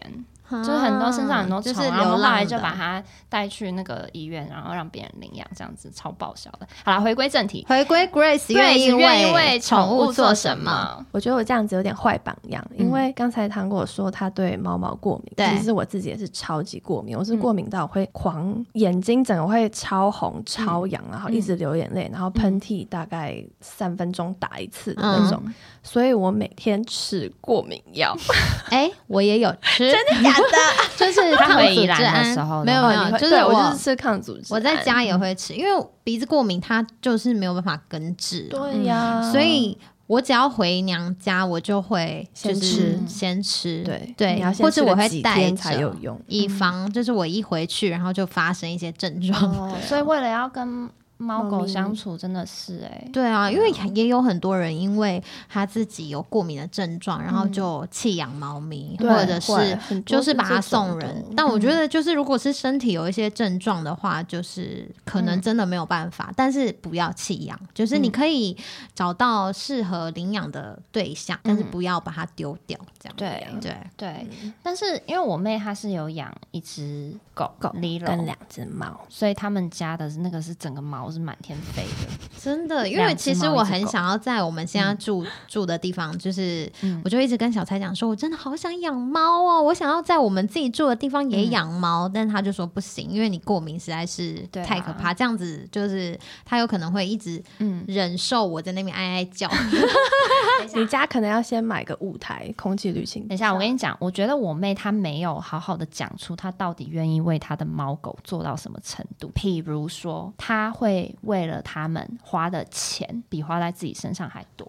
[0.49, 6.67] 就是很多身上很多虫，然后后来就把它带去那个医院，然后让别人领养，这样子超爆笑的。
[6.83, 11.05] 好了，回归正题，回归 Grace 愿意为宠物做什么？
[11.11, 25.41] 我觉得我这样子有点坏榜样，因为刚才糖果说他对猫毛过敏，其实我自己也是超级过敏，我是过敏到会狂眼睛整个会超红、超痒，然后一直流眼泪，然后喷嚏大概三分钟打一次的那种，
[25.83, 28.15] 所以我每天吃过敏药。
[28.71, 30.37] 哎，我也有吃，真的假？
[30.37, 30.38] 的，
[30.97, 50.89] 就是抗组织胺，没有没有，就是我就是吃抗组织，我在家也会吃，因为鼻子过敏，它就是没有办法根治，对呀，所以我只要回娘家，我就会先吃先吃，对对，或者我会带才有用，以防就是我一回去，然后就发生一些症状，所以为了要跟。
[51.21, 61.25] 猫狗相处真的是哎，对啊，因为也有很多人因为他自己有过敏的症状，然后就弃养猫咪，或者是就是把它送人。
[61.35, 68.55] 但我觉得，就是如果是身体有一些症状的话，就是可能真的没有办法，但是不要弃养，就是你可以
[68.95, 72.79] 找到适合领养的对象，但是不要把它丢掉。
[72.97, 74.27] 这样对对对。
[74.63, 81.08] 但是因为我妹她是有养一只狗狗跟两只猫，所以他们家的那个是整个猫。
[81.11, 82.87] 是满天飞的，真的。
[82.87, 86.71] 因为其实我很想要在我们现在住住的地方，就是
[87.03, 92.09] 我就一直跟小蔡讲说，我真的好想养猫哦，我想要在我们自己住的地方也养猫。
[92.11, 97.41] 但他就说不行，因为你过敏实在是太可怕，这样子就是他有可能会一直
[97.87, 99.49] 忍受我在那边哀哀叫。
[100.75, 103.27] 你家可能要先买个舞台，空气滤清。
[103.27, 109.31] 等一下，我跟你讲，我觉得我妹她没有好好的讲出她到底愿意为她的猫狗做到什么程度。
[109.35, 110.98] 譬如说，她会。
[111.21, 114.67] 为了他们花的钱比花在自己身上还多，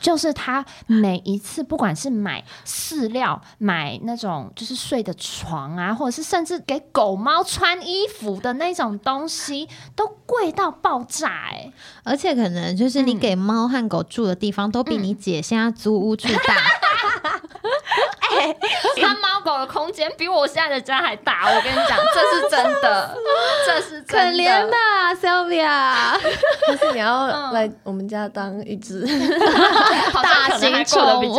[0.00, 11.72] 就是他每一次不管是买饲料、买那种就是睡的床啊，或者是甚至给狗猫穿衣服的那种东西，都贵到爆炸哎！
[12.04, 16.56] 而且可能就是你给猫和狗住的地方，都比你姐现在租屋住大。
[18.30, 18.54] 哎，
[19.00, 23.16] 他猫狗的空间比我现在的家还大，我跟你讲，这是真的，
[23.66, 24.76] 这是可怜的
[25.20, 26.18] Sylvia。
[26.66, 29.00] 但是你要来我们家当一只
[30.22, 31.36] 大型宠物，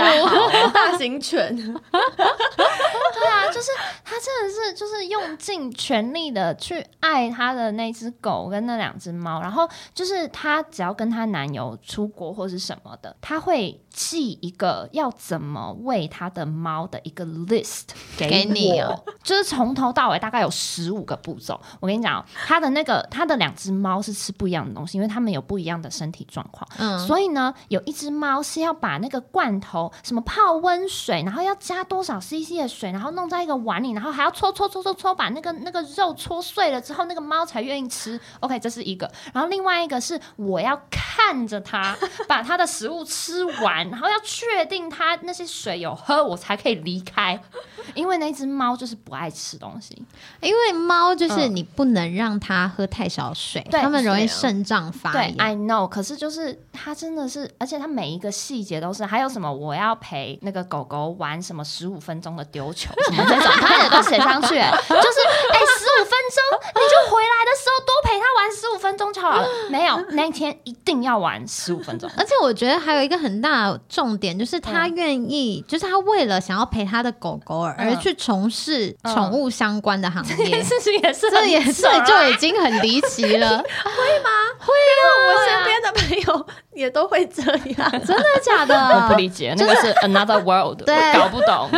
[0.73, 1.55] 大型犬。
[1.55, 3.69] 对啊，就是
[4.03, 13.79] 他真的是就是用尽全力的去爱他的那只狗跟那两只猫，然后就是他只要跟他男友出国或是什么的，他会。
[13.91, 15.48] 记一个要怎么
[15.83, 17.83] 喂他的猫的一个 list
[18.17, 21.59] 给你哦，就是从头到尾大概有十五个步骤。
[21.79, 26.67] 我跟你讲，他的那个他的两只猫是吃不一样的东西，因为他们有不一样的身体状况。
[26.77, 38.19] 嗯，所以呢，有一只猫是要把那个罐头什么泡温水，然后要加多少 cc 的水，然后弄在一个碗里，然后还要搓搓搓搓搓，把那个那个肉搓碎了之后，那个猫才愿意吃。
[38.39, 39.09] OK，这是一个。
[39.33, 41.95] 然后另外一个是我要看着它
[42.27, 43.79] 把它的食物吃完。
[43.89, 47.41] 然后要确定它那些水有喝，我才可以离开。
[47.95, 49.99] 因为那只猫就是不爱吃东西，
[50.41, 55.35] 因为猫就是你不能让它喝太少水，它们容易肾脏发炎。
[55.35, 64.49] 对 I know，可是就是它真的是，而且它每一个细节都是，还有什么我要陪那个狗狗玩什么十五分钟的丢球什么那种，它也都写上去。
[64.49, 69.47] 就是哎，十五分钟，你就回来的时候多陪它玩十五分钟就好了。
[69.71, 72.09] 没有，那一天一定要玩十五分钟。
[72.15, 75.28] 而且我觉得还有一个很大的重点，就是它愿意，
[75.67, 83.57] 就是他为了想要陪他的狗狗而去从事宠物相关的行业， 事情也是，这也是就已经很离奇了。
[83.57, 84.29] 会吗？
[84.59, 85.03] 会啊！
[85.27, 88.75] 我身边的朋友 也都会这样，真的假的？
[88.75, 91.69] 我不理解，那个是 another world，对，搞不懂。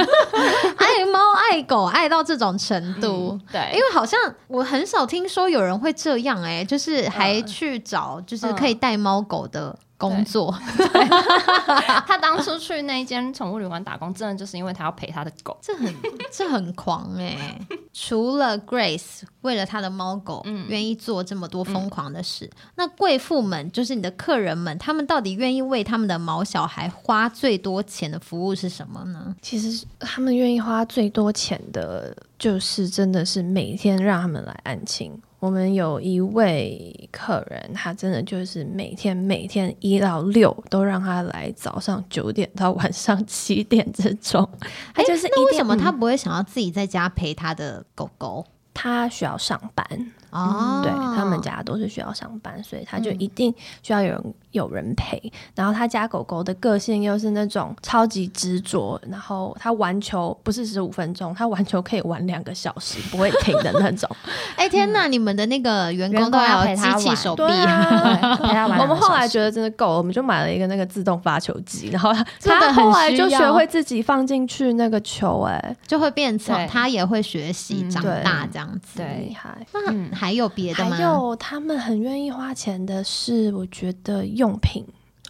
[0.77, 9.77] 爱猫爱狗爱到这种程度，对，因为好像我很少听说有人会这样，哎，就是还去找就是可以带猫狗的。
[10.01, 10.51] 工作，
[12.07, 15.93] 他当初去那间宠物旅馆打工，真的就是因为他要陪他的狗，这很
[16.31, 17.61] 这很狂哎！
[17.93, 29.35] 除了 Grace 为了他的猫狗，愿意做这么多疯狂的事，那贵妇们就是你的客人们，他们到底愿意为他们的毛小孩花最多钱的服务是什么呢？
[29.39, 35.21] 其实他们愿意花最多钱的，就是真的是每天让他们来安亲。
[35.41, 44.47] 我们有一位客人，他真的就是每天每天一到六都让他来，早上九点到晚上七点这种。
[44.93, 48.45] 他就是那为什么他不会想要自己在家陪他的狗狗？
[48.71, 49.85] 他需要上班
[50.29, 53.51] 哦，对他们家都是需要上班，所以他就一定
[53.81, 54.33] 需要有人。
[54.51, 64.09] 有人陪，然后他家狗狗的个性又是那种超级执着，然后他玩球不是十五分钟，他玩球可以玩两个小时不会停的那种。
[64.57, 68.79] 哎天哪，你们的那个员工都要陪他玩手臂，陪他玩。
[68.81, 72.11] 我们后来觉得真的够了，我们就买了一个那个自动发球机，然后
[72.41, 79.65] 他后来就学会自己放进去那个球，哎，就会变成他也会学习长大这样子，厉害。
[79.73, 80.97] 那还有别的吗？
[80.97, 84.25] 还有他们很愿意花钱的是，我觉得。
[84.41, 84.83] 用品。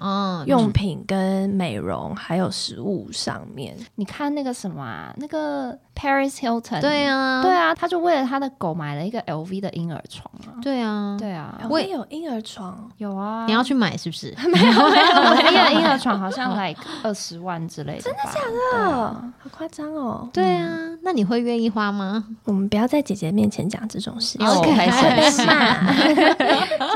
[0.04, 14.34] 嗯，用品跟美容还有食物上面，你看那个什么啊，那个 Paris Hilton，对啊，对啊，他就为了他的狗买了一个 LV 的婴儿床啊，对啊，对啊，我也有婴儿床，有啊，你要去买是不是？
[14.49, 18.39] 没 有没有，那个 婴儿床好像 like 二十万之类的，真的假
[18.80, 19.08] 的？
[19.39, 20.27] 好夸张哦！
[20.34, 20.67] 对啊，
[21.04, 22.23] 那你会愿意花吗？
[22.45, 25.93] 我们不要在姐姐面前讲这种事，因为我会被骂，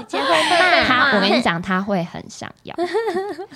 [0.07, 0.83] 姐姐会骂。
[0.85, 1.11] 他。
[1.15, 2.75] 我跟你讲，他会很想要。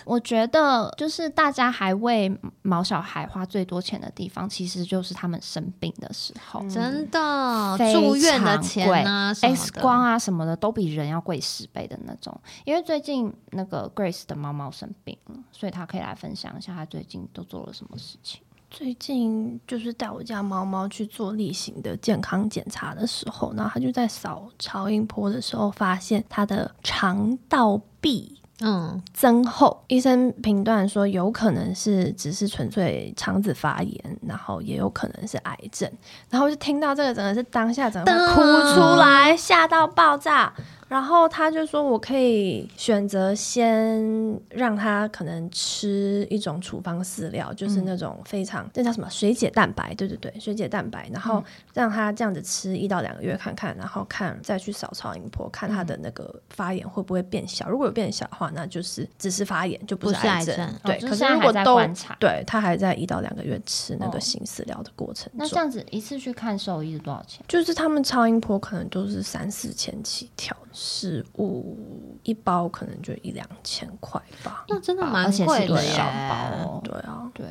[0.05, 12.39] 我觉得，就是大家还为毛小孩花最多钱的地方，其实就是他们生病的时候，真的住院的钱啊，X 光啊什么的，都比人要贵十倍的那种。
[12.65, 18.41] 因为最近那个 Grace 的猫猫生病了，所以他可以来分享一下他最近都做了什么事情。
[18.71, 28.38] 最近就是带我家猫猫去做例行的健康检查的时候，然后他就在扫超音波的时候，发现它的肠道壁。
[28.61, 35.89] 嗯，增厚，医生评断说有可能是只是纯粹肠子发炎，然后也有可能是癌症，
[36.29, 38.41] 然后就听到这个，真的是当下整个哭
[38.73, 40.53] 出来，吓到爆炸。
[40.89, 44.03] 然后他就说：“我可以选择先
[44.49, 51.07] 让他可能吃一种处方饲料，就是那种非常那叫什么水解蛋白，对对对，水解蛋白。
[51.13, 51.43] 然后
[51.75, 57.69] 让他这样子吃一到两个月看看，然后看再去扫超音波，看他的那个发炎会不会变小。
[57.69, 60.73] 如果有变小的话，那就是只是发炎，就不是癌症。
[60.83, 61.79] 对，可是如果都
[62.19, 67.45] 对他还在一到两个月吃那个新饲料的过程，那这样子一次去看兽医是多少钱？
[67.47, 71.77] 就是他们超音波可能都是三四千起跳。”食物
[72.23, 76.81] 一包可能就一两千块吧，那真的蛮贵的小包。
[76.85, 77.45] 对啊，对。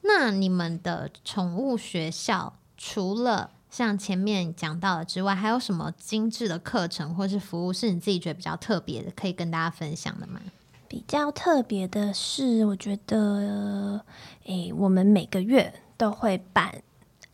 [0.00, 10.40] 那你们的宠物学校除了像前面讲到的之外，还有什么精致的课程或是服务是你自己觉得比较特别的，可以跟大家分享的吗？
[10.88, 14.02] 比较特别的是，我觉得，
[14.46, 16.82] 诶，我们每个月都会办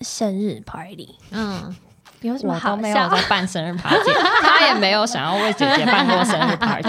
[0.00, 1.14] 生日 party。
[1.30, 1.74] 嗯。
[2.22, 4.10] 有什么好没有在办生日 party，
[4.42, 6.88] 他也没有想要为姐姐办过生日 party。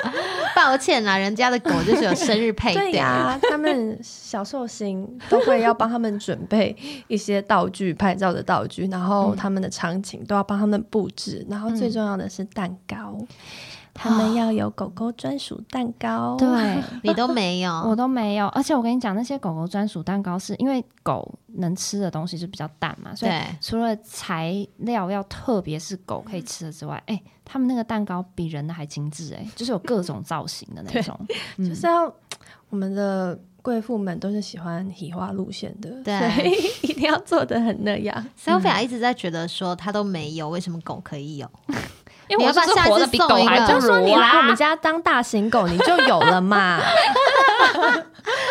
[0.54, 6.76] 抱歉啦，人家的狗就是有生日配对啊，他们小寿星都会要帮他们准备
[7.06, 13.16] 一些道具，拍照的道具，然后他们的场景都要帮他们布置，然后最重要的是蛋糕。
[13.94, 16.48] 他们要有狗狗专属蛋糕，对
[17.02, 18.46] 你都没有， 我都没有。
[18.48, 31.18] 而且我跟你讲，那些狗狗专属蛋糕是因为狗能吃的东西就比较淡嘛，所以除了材料要特别是狗可以吃的之外，哎，他们那个蛋糕比人的还精致，哎， 就是有各种造型的那种，
[31.58, 32.12] 就是要
[32.70, 36.50] 我们的贵妇们都是喜欢喜花路线的，对，
[36.82, 38.26] 一定要做的很那样。
[38.38, 41.50] Sophia 一直在觉得说他都没有，为什么狗可以有？
[42.28, 43.98] 因为我是活的比狗还不如啊！
[44.00, 46.78] 你来我们家当大型狗，你就有了嘛。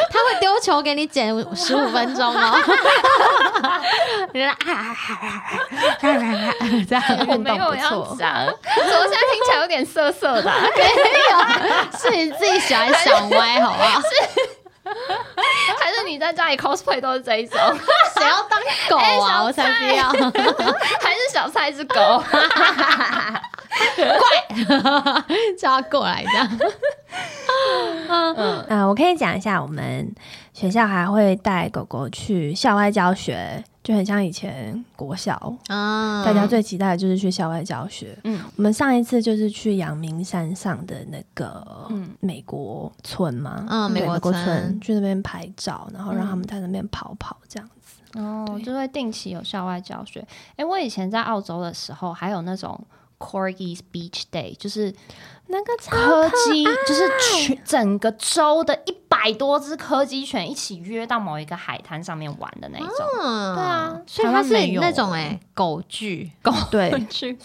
[0.09, 2.59] 他会会丢球给你捡十五分钟哦。
[6.87, 10.51] 这样我没有要讲，怎么现在听起来有点涩涩的？
[10.75, 10.83] 没
[11.31, 14.01] 有，是你自己喜欢想歪，好不好？
[15.79, 17.59] 还是你在家里 cosplay 都是这一种？
[18.17, 18.59] 谁要当
[18.89, 19.43] 狗啊？
[19.45, 20.09] 我才不要！
[20.09, 22.23] 还是小蔡是狗？
[23.97, 25.25] 怪，
[25.57, 26.59] 叫他过来这样。
[28.09, 30.13] 嗯 嗯，我可以讲一下，我们
[30.53, 36.23] 学校还会带狗狗去校外教学，就很像以前国小啊。
[36.23, 38.17] 大家最期待的就是去校外教学。
[38.23, 41.65] 嗯，我们上一次就是去阳明山上的那个
[42.19, 48.19] 美国村嘛，嗯，美国村去那边拍照，然后让他们在那边跑跑这样子。
[48.19, 50.25] 哦，就会定期有校外教学。
[50.55, 52.79] 哎，我以前在澳洲的时候，还有那种。
[53.19, 54.93] Corgis Beach Day 就是
[55.47, 57.09] 那个柯基，就是
[57.45, 62.89] 全整个州的一百多只柯基犬一起约到某一个海滩上面玩的那种。
[63.55, 66.91] 对啊，所以它是那种哎狗剧，狗对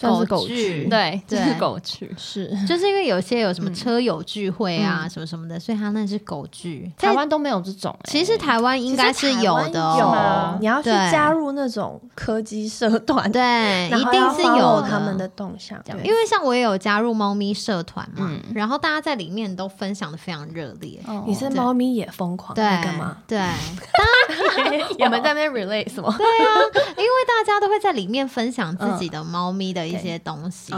[0.01, 2.53] 狗狗剧，对， 是狗剧，是。
[2.67, 6.91] 就是因为有些有什么车友聚会啊什么什么的，所以它那是狗剧。
[6.97, 10.57] 台湾都没有这种，其实台湾应该是有的哦。
[10.59, 15.81] 你要去加入那种柯基社团，对，一定是有他们的动向。
[16.03, 20.99] 因为像我也有加入猫咪社团嘛，然后大家在里面都分享的非常热烈。
[21.27, 23.17] 你是猫咪也疯狂那个吗？
[23.27, 23.37] 对，
[24.99, 26.13] 我们在那边 relate 什么？
[26.17, 26.51] 对啊，
[26.97, 30.73] 因为大家都会在里面分享自己的猫咪的一些东西，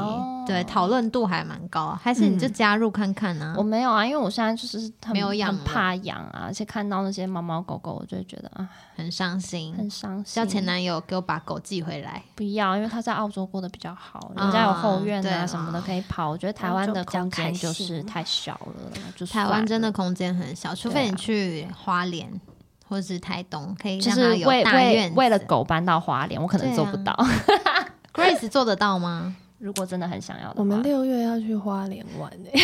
[0.45, 1.97] 对，讨论度还蛮高。
[2.01, 3.55] 还是你就加入看看呢？
[3.57, 10.25] 我没有啊，因为我现在就是没有养，怕养啊，而且看到那些猫猫狗狗，我就会觉得啊，很伤心，很伤心。
[10.25, 14.75] 叫前男友给我把狗寄回来，不要，因为他在澳洲过得比较好，人家有。
[14.75, 22.29] 后院啊什么的可以跑，我觉得台湾的空间就是太小了，就台湾真的空间很小，除非你去花莲
[22.87, 27.13] 或者是台东，可以就是为为为了狗搬到花莲，我可能做不到。
[28.13, 29.35] Grace 做得到吗？
[29.57, 32.59] 如果真的很想要的，我们六月要去花莲玩 诶，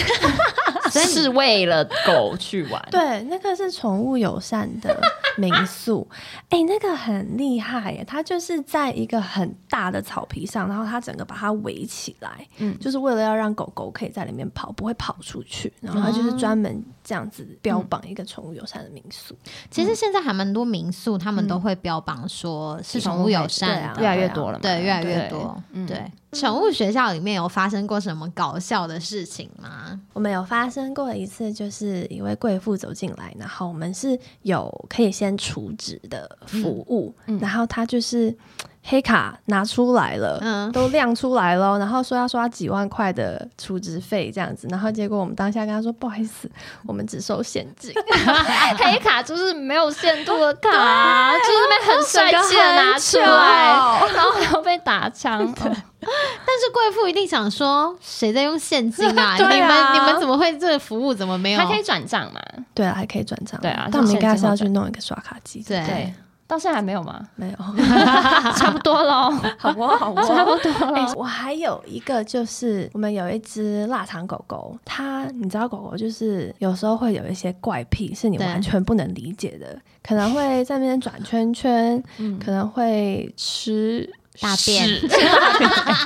[1.05, 2.85] 是为了狗去玩。
[2.91, 4.95] 对，那个是宠物友善的
[5.37, 6.07] 民宿，
[6.49, 19.35] 哎，那个很厉害耶，它就是在一个很大的草皮上，然后它整个把它围起来，嗯，就是为了要让狗狗可以在里面跑，不会跑出去，然后它就是专门这样子标榜一个宠物友善的民宿。
[19.69, 26.11] 其实现在还蛮多民宿，他们都会标榜说是宠物友善，越来越多了，对，越来越多，对。
[26.33, 29.99] 宠物学校里面有发生过什么搞笑的事情吗？
[30.13, 38.35] 我们有发生过一次，就是一位贵妇走进来，然后我们是有可以先储值的服务，然后他就是。
[38.83, 46.49] 黑卡拿出来了，嗯，都亮出来了，然后说要刷几万块的储值费这样子，然后结果我们当下跟他说不好意思，
[46.87, 47.93] 我们只收现金，
[48.77, 53.67] 黑卡就是没有限度的卡， 就是被很帅气的拿出来，
[54.13, 55.39] 然后还要被打枪。
[56.03, 59.35] 但是贵妇一定想说，谁在用现金啊？
[59.37, 61.59] 你们你们怎么会这个服务怎么没有？
[61.59, 62.41] 还可以转账嘛？
[62.73, 63.61] 对啊，还可以转账。
[63.61, 65.61] 对啊，但我们应该是要去弄一个刷卡机。
[65.61, 66.11] 对。
[66.51, 67.25] 到现在还没有吗？
[67.37, 67.55] 没有，
[68.57, 69.87] 差不多喽，好不？
[69.87, 70.15] 好哦？
[70.27, 71.13] 差不多了。
[71.15, 82.03] 我还有一个，就是我们有一只腊肠狗狗，它你知道，狗狗就是有时候会有一些怪癖，是你完全不能理解的，可能会在那边转圈圈，
[82.43, 84.13] 可能会吃。
[84.39, 84.87] 大便，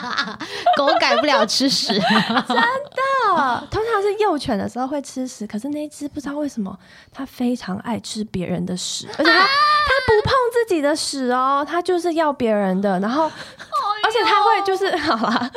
[0.76, 1.88] 狗改不了吃屎，
[2.48, 3.68] 真的。
[3.70, 6.78] 通常是幼犬的时候会吃屎，可是那只不知道为什么，
[7.12, 9.46] 它非常爱吃别人的屎，而且它它
[10.08, 13.00] 不碰自己的屎哦，它就是要别人的。
[13.00, 15.52] 然后，而且它会就是好了，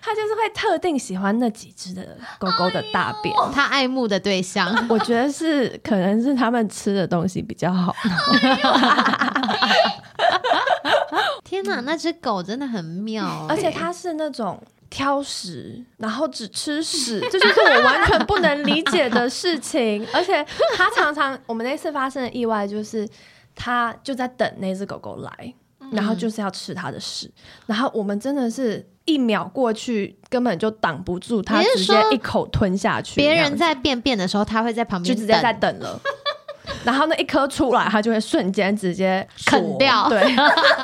[0.00, 2.02] 它就是会特定喜欢那几只的
[2.38, 4.74] 狗狗的大便，它爱慕的对象。
[4.88, 7.94] 我觉得是可能是他们吃的东西比较好。
[11.44, 20.06] 天哪，那只狗真的很妙， 而且它是那种挑食，然后只吃屎， 这就是我完全不能理解的事情。
[20.12, 20.44] 而且
[20.76, 23.06] 它常常，我们那次发生的意外就是，
[23.54, 25.54] 它就在等那只狗狗来，
[25.92, 27.30] 然后就是要吃它的屎，
[27.66, 33.16] 然后我们真的是一秒过去，根本就挡不住它，直接一口吞下去。
[33.16, 36.00] 别人在便便的时候，它会在旁边就直接在等了。
[36.84, 40.20] 然后那一颗出来，它就会瞬间直接啃掉， 对，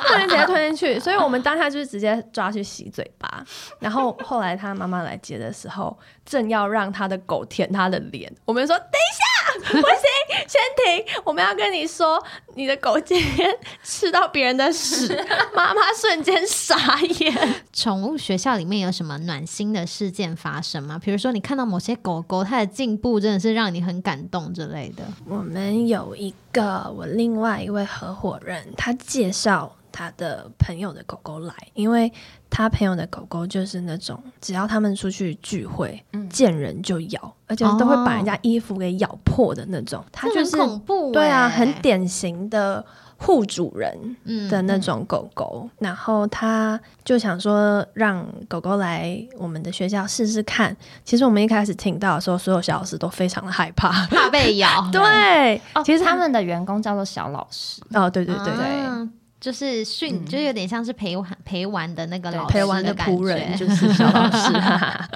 [0.07, 0.99] 瞬间直接吞进去。
[0.99, 3.43] 所以我们当下就是直接抓去洗嘴巴。
[3.79, 11.05] 然后后来他妈妈来接的时候，正要让他的狗舔他的脸，我们说等一下，不行，先停！
[11.23, 12.21] 我们要跟你说，
[12.55, 13.49] 你的狗今天
[13.83, 15.07] 吃到别人的屎，
[15.55, 17.33] 妈妈瞬间傻眼。
[17.73, 20.99] 宠物学校里面有什么暖心的事件发生吗？
[21.03, 25.03] 比如说，你看到某些狗狗它的进步，真的是让你很感动之类的。
[25.27, 29.75] 我们有一个我另外一位合伙人，他介绍。
[29.93, 32.09] 他的朋友的狗狗来，因为
[32.49, 40.01] 他朋友的狗狗就是那种，只要他们出去聚会，见人就咬，而且都会把人家衣服给咬破的那种。
[40.09, 42.83] 他就是恐怖，对啊，很典型的
[43.23, 45.69] 护主人的那种狗狗。
[45.79, 50.75] 然后他就想说，让狗狗来我们的学校试试看。
[51.05, 54.67] 其实我们一开始听到的时候，所有小老师都非常的害怕，怕被咬。
[54.91, 57.81] 对，其实他们的员工叫做小老师。
[57.93, 59.09] 哦，对对对对。
[59.39, 64.53] 就是训，就有点像是陪玩陪玩的那个老陪玩的仆人，就是小老师。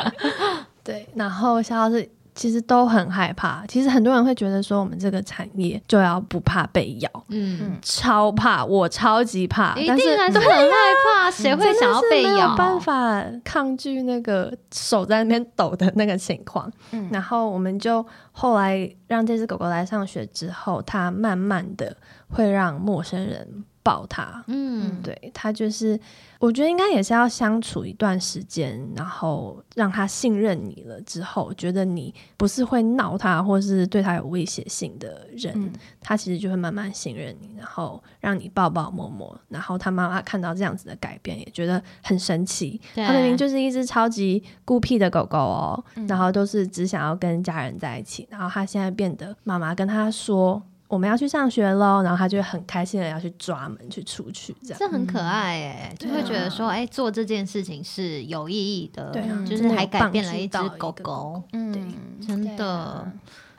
[0.83, 3.65] 对，然后小老师其实都很害怕。
[3.65, 10.67] 其实很多人会觉得说，我们这个产业就要不怕被咬，嗯，超怕，我超级怕，一定还是很害
[11.05, 11.31] 怕。
[11.31, 12.29] 谁会想要被咬？
[12.33, 16.71] 没有办法抗拒那个手在那边抖的那个情况。
[16.91, 21.95] 嗯，然后我们就后来让这只狗狗来上学之后，它慢慢的
[22.29, 23.63] 会让陌生人。
[23.85, 25.99] 抱他，嗯，对他就是，
[26.39, 35.71] 我觉得应该也是要相处一段时间，然后让他信任你了之后，觉得你不是会闹他或是对他有威胁性的人，
[36.01, 42.81] 他其实就会慢慢信任你，然后让你抱抱摸摸，然后他妈妈看到这样子的改变，也觉得很神奇。
[42.95, 50.63] 他明明就是一只超级孤僻的狗狗哦，然后都是只想要跟家人在一起，然后他现在变得妈妈跟他说。
[50.87, 54.77] 我们要去上学喽，然后他就很开心的要去抓门去出去，这样。
[54.79, 61.93] 这很可爱哎，就会觉得说，哎，做这件事情是有意义的，对，就是还改变了一只狗狗，嗯，
[62.25, 63.11] 真的。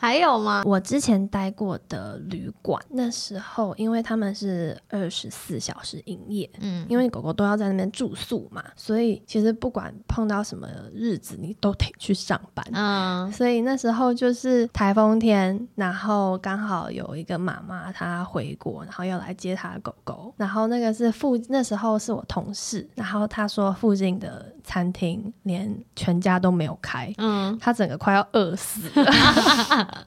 [0.06, 0.62] 还有吗？
[0.64, 30.04] 我之前待过的旅馆，那时候因为他们是二十四小时营业，嗯，因为狗狗都要在那边住宿嘛，所以其实不管碰到什么日子，你都得去上班，嗯，所以那时候就是台风天，然后刚好有一个妈妈她回国，然后要来接她的狗狗，然后那个是附那时候是我同事，然后他说附近的餐厅连全家都没有开，嗯，他整个快要饿死了。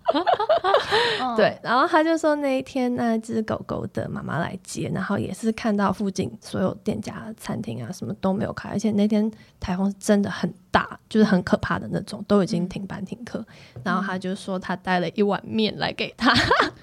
[1.36, 10.54] 对，然后他就说那一天那只狗狗的妈妈来接，然后也是看到附近所有店家、餐厅啊什么都没有开，而且那天台风是真的很。
[10.72, 13.44] 大就是很可怕的那种，都已经停班停课。
[13.84, 16.32] 然后他就说他带了一碗面来给他，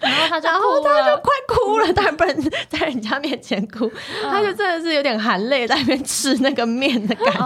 [0.00, 2.36] 然后他就然后他就快哭了，但不能
[2.68, 3.88] 在人家面前哭，
[4.24, 7.40] 他就真的是有点含泪在那边吃那个面的感觉，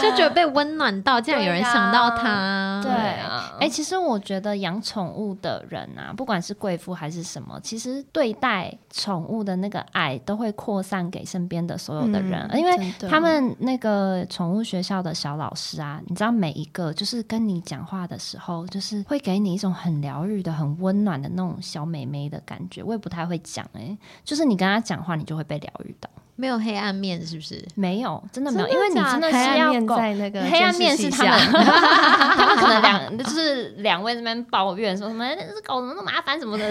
[0.00, 2.80] 就觉得被温暖到，竟然有人想到他。
[2.82, 15.52] 对啊，哎，其实我觉得养宠物的人啊，不管是贵妇还是什么，其实对待宠物的那个爱都会扩散给身边的所有的人，因为他们那个宠物学校的小老。
[15.54, 22.80] 师啊，你知道每一个就是跟你讲话的时候，就是会给你一种很疗愈的、很温暖的那种小美眉的感觉。
[22.80, 26.08] 我也不太会讲哎，就是你跟他讲话，你就会被疗愈到。
[26.40, 27.60] 没有黑暗面是不是？
[27.74, 36.70] 没有，真的没有，因为你真的是要在那个黑暗面是他们， 他们可能两就是两位那边抱怨说什么这狗怎么那么麻烦什么的，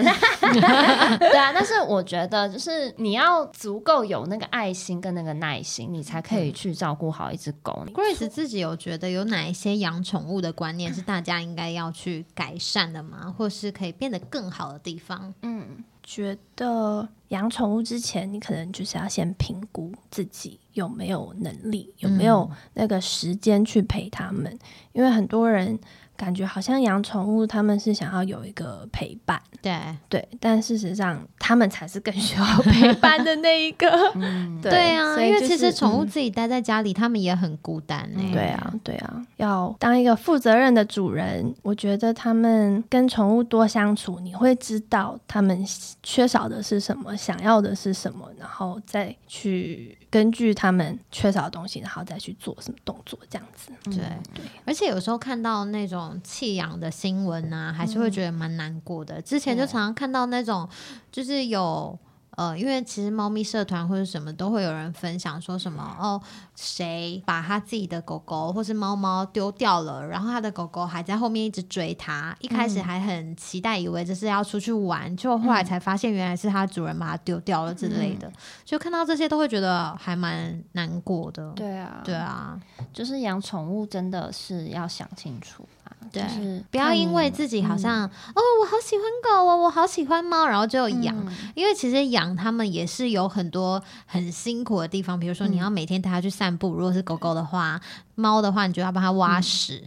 [1.20, 1.52] 对啊。
[1.52, 7.84] 但是我觉得就是你要足够有那个爱心跟那个耐心，你才可以去照顾好一只狗。
[7.92, 13.34] Grace 自己有觉得有哪一些养宠物的观念是大家应该要去改善的吗？
[13.36, 15.34] 或是可以变得更好的地方？
[15.42, 15.84] 嗯。
[16.10, 24.56] 觉得养宠物之前，你可能就是要先评估自己有没有能力，有没有那个时间去陪他们，
[24.92, 25.78] 因为很多人。
[26.18, 29.72] 感觉好像养宠物，他们是想要有一个陪伴，对
[30.08, 33.88] 对，但事实上他们才是更需要陪伴的那一个。
[34.60, 38.32] 对啊，因为其实宠物自己待在家里，他们也很孤单哎。
[38.32, 45.64] 对啊，对啊，要当一个负责任的主人，我觉得他们跟宠物多相处，你会知道他们
[46.02, 49.96] 缺少的是什么，想要的是什么，然后再去。
[50.10, 53.70] 根据他们缺少的东西，然后再去做什么动作，这样子。
[53.84, 53.96] 对
[54.34, 59.20] 对，而且有时候看到那种弃养的新闻啊，还是会觉得蛮难过的。
[59.22, 60.68] 之前就常常看到那种，
[61.12, 61.98] 就是有。
[62.38, 66.22] 呃，因为其实猫咪社团或者什么都会有人分享说什么哦，
[66.54, 78.32] 谁把他自己的狗狗或是猫猫丢掉了，然后他的狗狗还在后面一直追他，一开始还很期待，以为这是要出去玩，就后来才发现原来是他主人把它丢掉了之类的，
[78.64, 81.50] 就看到这些都会觉得还蛮难过的。
[81.56, 82.56] 对啊，对啊，
[82.92, 85.66] 就是养宠物真的是要想清楚。
[86.10, 91.14] 就是不要因为自己好像哦，我好喜欢狗哦，我好喜欢猫，然后就养。
[91.54, 96.72] 因为其实养它们也是有很多很辛苦的地方，比如说你要每天带它去散步。
[96.72, 97.80] 如果是狗狗的话，
[98.14, 99.86] 猫的话你就要帮它挖屎，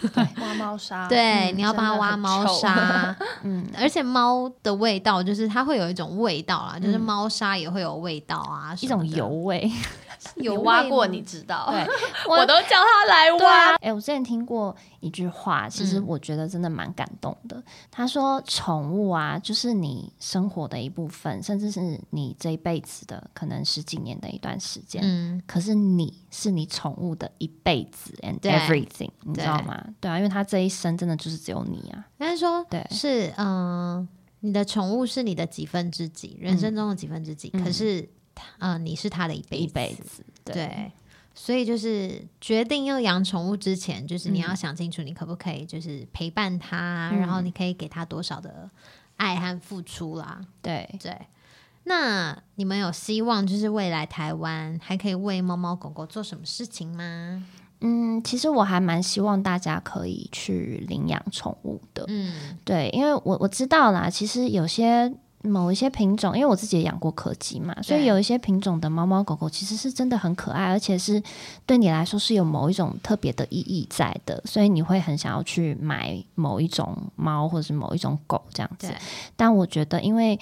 [0.00, 1.08] 对， 挖猫砂。
[1.08, 3.16] 对，你要帮它挖猫砂。
[3.42, 9.70] 嗯，而且猫的味道就是它会有一种味道啊，就是猫砂也会有味道啊，一种油味。
[10.36, 11.68] 有挖过，你知道？
[11.70, 11.86] 对，
[12.28, 13.74] 我都叫他来挖。
[13.76, 17.62] 哎，我之前听过一句话，其实我觉得真的蛮感动的。
[17.90, 25.02] 他说：“宠物啊，就是你生活的一部分，甚至是你这一辈子的可能十几年的一段时间。
[25.04, 29.82] 嗯，可是你是你宠物的一辈子，and everything，你知道吗？
[30.00, 32.04] 对啊，因为他这一生真的就是只有你啊。
[32.18, 34.06] 应该说，对，是嗯，
[34.40, 37.50] 你的宠物是你的几分之几，人生中的几分之几。
[37.50, 38.08] 可是。
[38.58, 40.90] 嗯，你是他的一辈一辈子，对，
[41.34, 48.70] 所以就是决定要养宠物之前，就是你要想清楚，你可不可以就是陪伴他，然后你可以给他多少的
[49.16, 50.40] 爱和付出啦。
[50.62, 51.16] 对对，
[51.84, 57.44] 那你们有希望就是未来台湾还可以为猫猫狗狗做什么事情吗？
[57.80, 62.04] 嗯，其实我还蛮希望大家可以去领养宠物的。
[62.08, 65.12] 嗯，对，因为我我知道啦，其实有些。
[65.44, 71.22] 某一些品种，因为我自己也养过柯基嘛，所以有一些品种的猫猫狗狗其实是真的很可爱，而且是
[71.66, 78.92] 对你来说是有某一种特别的意义在的，所以你会很想要去买某一种猫或者是某一种狗这样子。
[79.36, 80.38] 但我觉得，因为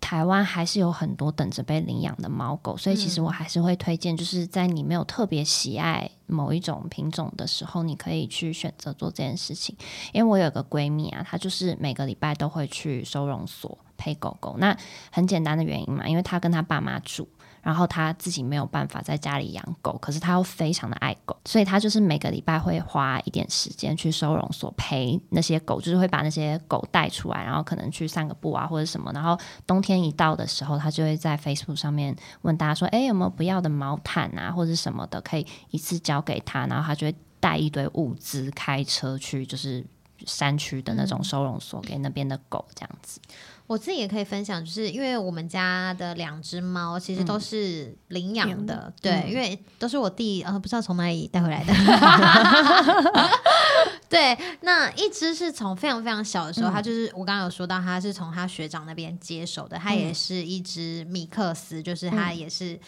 [0.00, 9.74] 台湾还是有很多等着被领养的猫狗，所以其实我还是会推荐，就是在你没有特别喜爱某一种品种的时候，你可以去选择做这件事情。
[10.12, 14.56] 因为我有个闺蜜啊，她就是每个礼拜都会去收容所陪狗狗。
[14.58, 14.76] 那
[15.10, 17.28] 很简单的原因嘛，因为他跟他爸妈住。
[17.62, 29.10] 然后他自己没有办法在家里养狗，可是他又非常的爱狗，所以他就是每个礼拜会花一点时间去收容所陪那些狗，就是会把那些狗带出来，然后可能去散个步啊或者什么。
[29.14, 29.34] 然后
[29.66, 39.82] 冬天一到的时候，他就会在 Facebook 上面问大家说：“哎，有没有不要的毛毯啊，或者什么的，可以一次交给他。”然后他就会带一堆物资，开车去就是
[40.26, 43.18] 山区的那种收容所给那边的狗这样子。
[43.66, 51.72] 我自己也可以分享，就是因为我们家的两只猫其实都是领养的，对，因为都是我弟呃不知道从哪里带回来的。
[54.06, 62.78] 对，那一只是从非常非常小的时候，它就是我刚刚有说到，它是从他学长那边接手的，它也是一只米克斯，就是它也是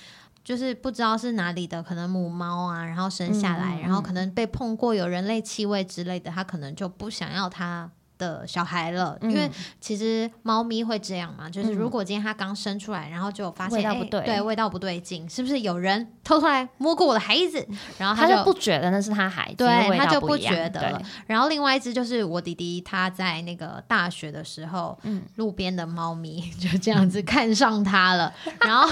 [0.45, 7.91] 就是不知道是哪里的，可能母猫啊，然后生下来，然后可能被碰过有人类气味之类的，它可能就不想要它。
[8.19, 9.51] 的小孩了，因为
[9.81, 17.67] 其实猫咪会这样嘛，就是如果今天它刚生出来，然后就发现味道不对，对味道不对劲，是不是有人偷偷来摸过我的孩子？
[17.99, 21.03] 然后它就不觉得那是他孩子，对，它就不觉得了。
[21.27, 28.33] 然后另外一只就是我弟弟，他在那个大学的时候，嗯，路边的猫咪 就这样子看上他了。
[28.61, 28.89] 然后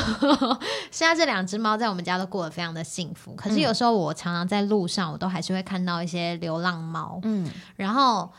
[0.90, 3.34] 现在这两只猫在我们家都过得非常的幸福。
[3.34, 8.30] 可是有时候我常常在路上，我都还是会看到一些流浪猫，嗯，然后。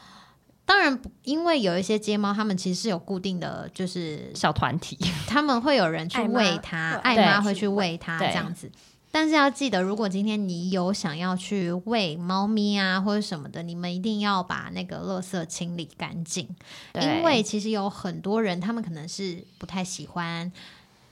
[0.66, 4.98] 当然，因为有一些街猫，他们其实是有固定的就是小团体，
[5.28, 8.72] 他们会有人去喂它，爱妈会去喂它这样子。
[9.12, 16.50] 但是要记得，如果今天你有想要去喂猫咪啊或者什么的，你们一定要把那个垃圾清理干净，
[16.94, 20.52] 因为其实有很多人，他们可能是不太喜欢，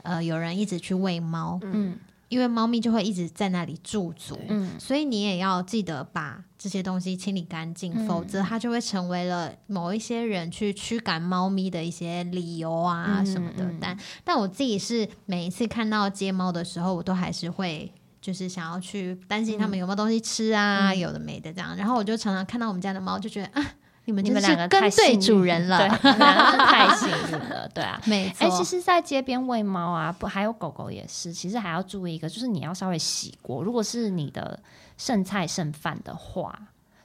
[0.02, 1.98] 呃，有人一直去喂猫，嗯。
[2.30, 13.70] 因为猫咪就会一直在那里驻足，嗯，所以你也要记得把这些东西清理干净，否则它就会成为了某一些人去驱赶猫咪的一些理由啊什么的。
[13.80, 21.76] 但但我自己是每一次看到街猫的时候，我都还是会就是想要去担心他们有没有东西吃啊，有的没的这样。
[21.78, 23.76] 然后我就常常看到我们家的猫，就觉得啊。
[24.06, 28.46] 你们你们两个跟对主人了，太幸运了，对啊， 没错。
[28.46, 33.64] 哎，其实，在街边喂猫啊，不还有狗狗也是，其实还要注意一个，就是你要稍微洗过。
[33.64, 34.60] 如果是你的
[34.98, 36.58] 剩菜剩饭的话，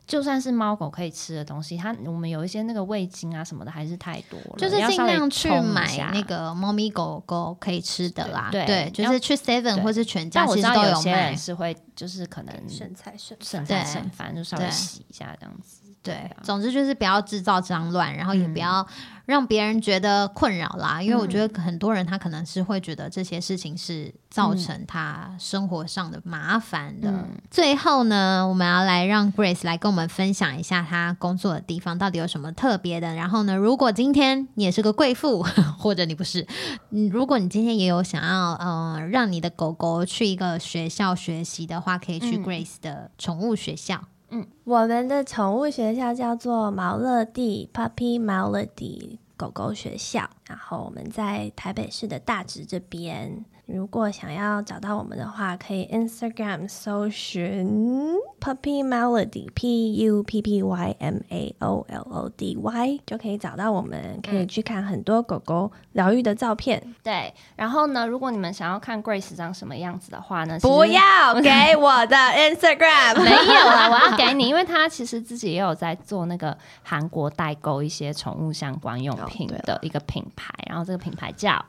[0.09, 8.49] 就算是猫狗可以吃的东西，它我们有一些那个味精啊什么的，还是太多了，就是尽量去买那个猫咪狗狗可以吃的啦。
[8.51, 15.83] 对，就是去 Seven 或是全家，我知道有些人是会，就是可能剩菜剩剩菜剩饭，就稍微洗一下这样子。
[16.09, 18.87] 对，总之就是不要制造脏乱，然后也不要。
[19.29, 27.13] 让别人觉得困扰啦，因为我觉得很多人他可能是会觉得这些事情是造成他生活上的麻烦的。
[27.51, 33.15] 最后呢，我们要来让 Grace 来跟我们分享一下他工作的地方到底有什么特别的。
[33.15, 35.43] 然后呢，如果今天你也是个贵妇，
[35.79, 36.47] 或者你不是，
[36.89, 43.97] 嗯，如果你今天也有想要嗯让你的狗狗去一个学校学习的话，可以去 Grace 的宠物学校。
[43.97, 53.45] 嗯，嗯我们的宠物学校叫做毛乐蒂 Puppy Melody 狗狗学校，然后我们在台北市的大直这边。
[53.69, 66.83] 如果想要找到我们的话，可以 Instagram 搜寻 Puppy Melody，P U P P Y M A O L O D Y，就可以找到我们，可以去看很多狗狗疗愈的照片。
[67.03, 81.63] 对，然后呢，如果你们想要看 Grace 长什么样子的话呢，不要 给我的 Instagram，没有啊，我要给你，因为他其实自己也有在做那个韩国代购一些宠物相关用品的一个品牌，然后这个品牌叫。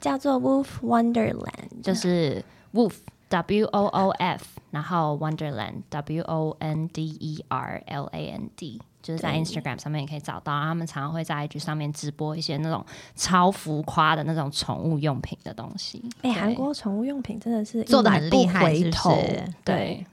[0.00, 2.94] 叫做 Wolf Wonderland，就是 Wolf
[3.28, 9.34] W O O F，然后 Wonderland W O N D E R L A N D，就是在
[9.34, 10.52] Instagram 上面也可以找到。
[10.60, 12.84] 他们常常会在 IG 上面直播一些那种
[13.16, 16.02] 超浮夸的那种宠物用品的东西。
[16.22, 19.54] 哎，韩国宠物用品真的是做的很厉害，是不是？
[19.64, 20.06] 对，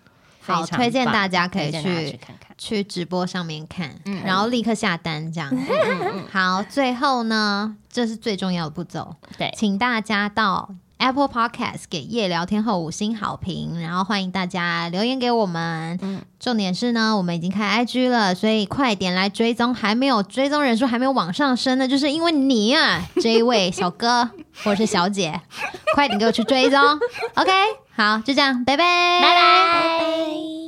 [0.46, 5.52] 好，推荐大家可以去看看，去直播上面看，然后立刻下单这样。
[6.32, 7.76] 好，最后呢？
[7.90, 10.68] 这是最重要的步骤，对，请大家到
[10.98, 16.00] Apple Podcast 给夜聊天后五星好评，然后欢迎大家留言给我们。
[16.02, 24.28] 嗯，重点是呢，我们已经开 IG 了，所以快点来追踪，还没有追踪人数还没有往上升的，就是因为你啊，这一位小哥
[24.64, 25.40] 或者是小姐，
[25.94, 26.80] 快点给我去追踪。
[27.36, 27.52] OK，
[27.96, 28.84] 好，就这样，拜拜，
[29.22, 29.38] 拜拜，
[29.74, 30.63] 拜拜。